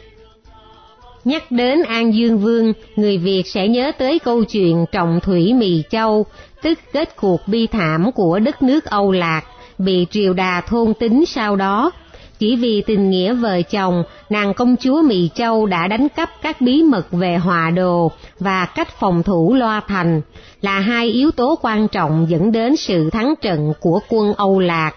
Nhắc 1.29 1.51
đến 1.51 1.83
An 1.83 2.13
Dương 2.13 2.39
Vương, 2.39 2.73
người 2.95 3.17
Việt 3.17 3.43
sẽ 3.47 3.67
nhớ 3.67 3.91
tới 3.97 4.19
câu 4.19 4.43
chuyện 4.43 4.85
trọng 4.91 5.19
thủy 5.23 5.53
Mì 5.53 5.83
Châu, 5.89 6.25
tức 6.61 6.79
kết 6.93 7.15
cuộc 7.15 7.47
bi 7.47 7.67
thảm 7.67 8.11
của 8.11 8.39
đất 8.39 8.63
nước 8.63 8.85
Âu 8.85 9.11
Lạc, 9.11 9.41
bị 9.77 10.07
triều 10.11 10.33
đà 10.33 10.61
thôn 10.61 10.93
tính 10.93 11.25
sau 11.25 11.55
đó. 11.55 11.91
Chỉ 12.39 12.55
vì 12.55 12.81
tình 12.81 13.09
nghĩa 13.09 13.33
vợ 13.33 13.61
chồng, 13.61 14.03
nàng 14.29 14.53
công 14.53 14.75
chúa 14.79 15.01
Mì 15.01 15.29
Châu 15.35 15.65
đã 15.65 15.87
đánh 15.87 16.07
cắp 16.09 16.29
các 16.41 16.61
bí 16.61 16.83
mật 16.83 17.11
về 17.11 17.37
hòa 17.37 17.69
đồ 17.69 18.11
và 18.39 18.65
cách 18.65 18.99
phòng 18.99 19.23
thủ 19.23 19.53
loa 19.53 19.81
thành, 19.87 20.21
là 20.61 20.79
hai 20.79 21.07
yếu 21.07 21.31
tố 21.31 21.59
quan 21.61 21.87
trọng 21.87 22.25
dẫn 22.29 22.51
đến 22.51 22.75
sự 22.75 23.09
thắng 23.09 23.33
trận 23.41 23.73
của 23.79 23.99
quân 24.09 24.33
Âu 24.33 24.59
Lạc. 24.59 24.91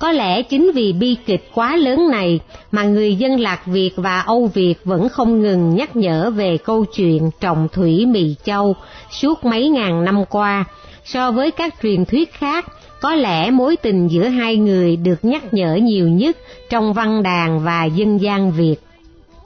Có 0.00 0.12
lẽ 0.12 0.42
chính 0.42 0.70
vì 0.74 0.92
bi 0.92 1.16
kịch 1.26 1.50
quá 1.54 1.76
lớn 1.76 2.10
này 2.10 2.40
mà 2.72 2.82
người 2.82 3.14
dân 3.14 3.40
Lạc 3.40 3.66
Việt 3.66 3.90
và 3.96 4.20
Âu 4.20 4.50
Việt 4.54 4.74
vẫn 4.84 5.08
không 5.08 5.42
ngừng 5.42 5.74
nhắc 5.74 5.96
nhở 5.96 6.30
về 6.30 6.58
câu 6.58 6.84
chuyện 6.84 7.30
trồng 7.40 7.68
thủy 7.72 8.06
Mì 8.06 8.34
Châu 8.44 8.76
suốt 9.10 9.44
mấy 9.44 9.68
ngàn 9.68 10.04
năm 10.04 10.24
qua. 10.30 10.64
So 11.04 11.30
với 11.30 11.50
các 11.50 11.74
truyền 11.82 12.04
thuyết 12.04 12.32
khác, 12.32 12.66
có 13.00 13.14
lẽ 13.14 13.50
mối 13.50 13.76
tình 13.76 14.08
giữa 14.08 14.28
hai 14.28 14.56
người 14.56 14.96
được 14.96 15.24
nhắc 15.24 15.54
nhở 15.54 15.74
nhiều 15.74 16.08
nhất 16.08 16.36
trong 16.70 16.92
văn 16.92 17.22
đàn 17.22 17.60
và 17.60 17.84
dân 17.84 18.20
gian 18.20 18.52
Việt. 18.52 18.76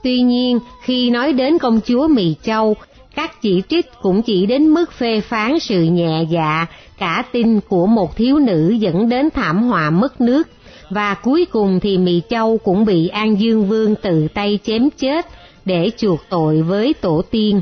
Tuy 0.03 0.21
nhiên, 0.21 0.59
khi 0.81 1.09
nói 1.09 1.33
đến 1.33 1.57
công 1.57 1.79
chúa 1.85 2.07
Mì 2.07 2.35
Châu, 2.43 2.75
các 3.15 3.41
chỉ 3.41 3.61
trích 3.69 3.85
cũng 4.01 4.21
chỉ 4.21 4.45
đến 4.45 4.67
mức 4.67 4.91
phê 4.91 5.21
phán 5.21 5.59
sự 5.59 5.83
nhẹ 5.83 6.23
dạ, 6.29 6.65
cả 6.97 7.23
tin 7.31 7.59
của 7.69 7.85
một 7.85 8.15
thiếu 8.15 8.39
nữ 8.39 8.69
dẫn 8.69 9.09
đến 9.09 9.29
thảm 9.29 9.63
họa 9.63 9.89
mất 9.89 10.21
nước, 10.21 10.47
và 10.89 11.13
cuối 11.13 11.45
cùng 11.51 11.79
thì 11.79 11.97
Mì 11.97 12.21
Châu 12.29 12.57
cũng 12.57 12.85
bị 12.85 13.07
An 13.07 13.39
Dương 13.39 13.65
Vương 13.67 13.95
tự 13.95 14.27
tay 14.33 14.59
chém 14.63 14.89
chết 14.97 15.25
để 15.65 15.91
chuộc 15.97 16.19
tội 16.29 16.61
với 16.61 16.93
tổ 16.93 17.21
tiên. 17.31 17.61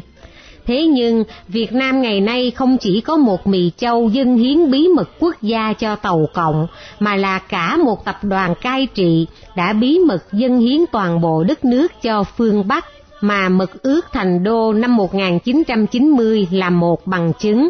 Thế 0.66 0.86
nhưng, 0.86 1.24
Việt 1.48 1.74
Nam 1.74 2.02
ngày 2.02 2.22
nay 2.22 2.52
không 2.52 2.78
chỉ 2.78 3.02
có 3.02 3.18
một 3.18 3.48
mì 3.48 3.72
châu 3.78 4.10
dân 4.10 4.38
hiến 4.38 4.72
bí 4.72 4.88
mật 4.88 5.10
quốc 5.20 5.36
gia 5.42 5.74
cho 5.74 5.96
Tàu 5.96 6.26
Cộng, 6.34 6.68
mà 7.00 7.16
là 7.16 7.40
cả 7.40 7.78
một 7.78 8.06
tập 8.06 8.18
đoàn 8.24 8.54
cai 8.62 8.86
trị 8.86 9.28
đã 9.56 9.74
bí 9.74 10.00
mật 10.00 10.24
dân 10.32 10.60
hiến 10.60 10.80
toàn 10.92 11.22
bộ 11.22 11.44
đất 11.44 11.66
nước 11.66 11.92
cho 12.02 12.24
phương 12.24 12.68
Bắc, 12.68 12.86
mà 13.22 13.50
mật 13.50 13.84
ước 13.84 14.06
thành 14.12 14.44
đô 14.44 14.74
năm 14.74 14.96
1990 14.96 16.48
là 16.52 16.70
một 16.70 17.08
bằng 17.08 17.32
chứng. 17.40 17.70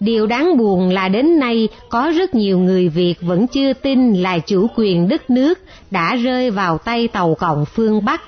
Điều 0.00 0.26
đáng 0.26 0.56
buồn 0.56 0.90
là 0.90 1.08
đến 1.08 1.38
nay, 1.38 1.68
có 1.88 2.12
rất 2.16 2.34
nhiều 2.34 2.58
người 2.58 2.88
Việt 2.88 3.14
vẫn 3.20 3.46
chưa 3.46 3.72
tin 3.72 4.14
là 4.14 4.38
chủ 4.38 4.66
quyền 4.76 5.08
đất 5.08 5.30
nước 5.30 5.58
đã 5.90 6.14
rơi 6.14 6.50
vào 6.50 6.78
tay 6.78 7.08
Tàu 7.08 7.34
Cộng 7.34 7.64
phương 7.64 8.04
Bắc. 8.04 8.22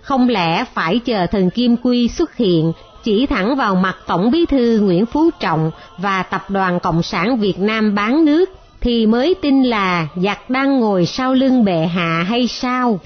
Không 0.00 0.28
lẽ 0.28 0.64
phải 0.74 0.98
chờ 0.98 1.26
thần 1.26 1.50
Kim 1.50 1.76
Quy 1.76 2.08
xuất 2.08 2.36
hiện, 2.36 2.72
chỉ 3.04 3.26
thẳng 3.26 3.56
vào 3.56 3.74
mặt 3.74 3.96
Tổng 4.06 4.30
bí 4.30 4.46
thư 4.46 4.80
Nguyễn 4.80 5.06
Phú 5.06 5.30
Trọng 5.40 5.70
và 5.98 6.22
Tập 6.22 6.50
đoàn 6.50 6.80
Cộng 6.80 7.02
sản 7.02 7.36
Việt 7.36 7.58
Nam 7.58 7.94
bán 7.94 8.24
nước, 8.24 8.50
thì 8.80 9.06
mới 9.06 9.34
tin 9.42 9.62
là 9.62 10.06
giặc 10.16 10.50
đang 10.50 10.80
ngồi 10.80 11.06
sau 11.06 11.34
lưng 11.34 11.64
bệ 11.64 11.78
hạ 11.78 12.24
hay 12.28 12.46
sao? 12.46 13.00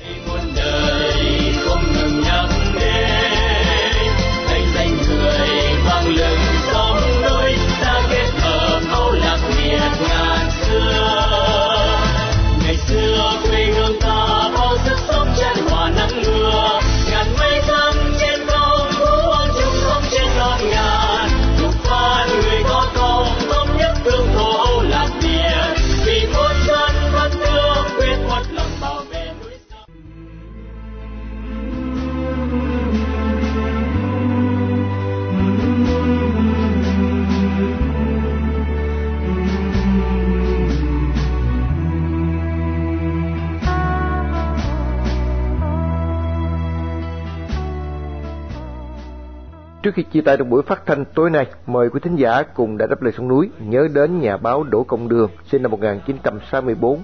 Trước 49.86 49.94
khi 49.94 50.02
chia 50.02 50.20
tay 50.20 50.36
trong 50.36 50.50
buổi 50.50 50.62
phát 50.62 50.86
thanh 50.86 51.04
tối 51.04 51.30
nay, 51.30 51.46
mời 51.66 51.90
quý 51.90 52.00
thính 52.02 52.16
giả 52.16 52.42
cùng 52.42 52.78
đã 52.78 52.86
đáp 52.86 53.02
lời 53.02 53.12
sông 53.16 53.28
núi 53.28 53.50
nhớ 53.58 53.88
đến 53.94 54.20
nhà 54.20 54.36
báo 54.36 54.62
Đỗ 54.62 54.84
Công 54.84 55.08
Đường, 55.08 55.30
sinh 55.44 55.62
năm 55.62 55.70
1964, 55.70 57.02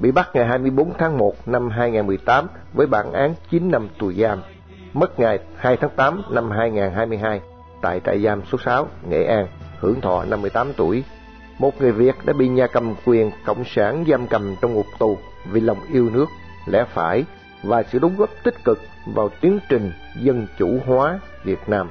bị 0.00 0.10
bắt 0.10 0.28
ngày 0.34 0.46
24 0.46 0.92
tháng 0.98 1.18
1 1.18 1.48
năm 1.48 1.70
2018 1.70 2.46
với 2.72 2.86
bản 2.86 3.12
án 3.12 3.34
9 3.50 3.70
năm 3.70 3.88
tù 3.98 4.12
giam, 4.12 4.42
mất 4.92 5.20
ngày 5.20 5.38
2 5.56 5.76
tháng 5.76 5.90
8 5.96 6.22
năm 6.30 6.50
2022 6.50 7.40
tại 7.82 8.00
trại 8.06 8.22
giam 8.22 8.42
số 8.52 8.58
6, 8.64 8.88
Nghệ 9.08 9.24
An, 9.24 9.46
hưởng 9.80 10.00
thọ 10.00 10.24
58 10.24 10.72
tuổi. 10.76 11.04
Một 11.58 11.80
người 11.80 11.92
Việt 11.92 12.14
đã 12.24 12.32
bị 12.32 12.48
nhà 12.48 12.66
cầm 12.66 12.94
quyền 13.04 13.30
Cộng 13.46 13.64
sản 13.64 14.04
giam 14.08 14.26
cầm 14.26 14.56
trong 14.60 14.74
ngục 14.74 14.86
tù 14.98 15.18
vì 15.52 15.60
lòng 15.60 15.78
yêu 15.92 16.10
nước, 16.10 16.26
lẽ 16.66 16.84
phải 16.94 17.24
và 17.62 17.82
sự 17.82 17.98
đóng 17.98 18.16
góp 18.16 18.30
tích 18.44 18.64
cực 18.64 18.78
vào 19.14 19.28
tiến 19.40 19.58
trình 19.68 19.92
dân 20.20 20.46
chủ 20.58 20.78
hóa 20.86 21.18
Việt 21.44 21.68
Nam. 21.68 21.90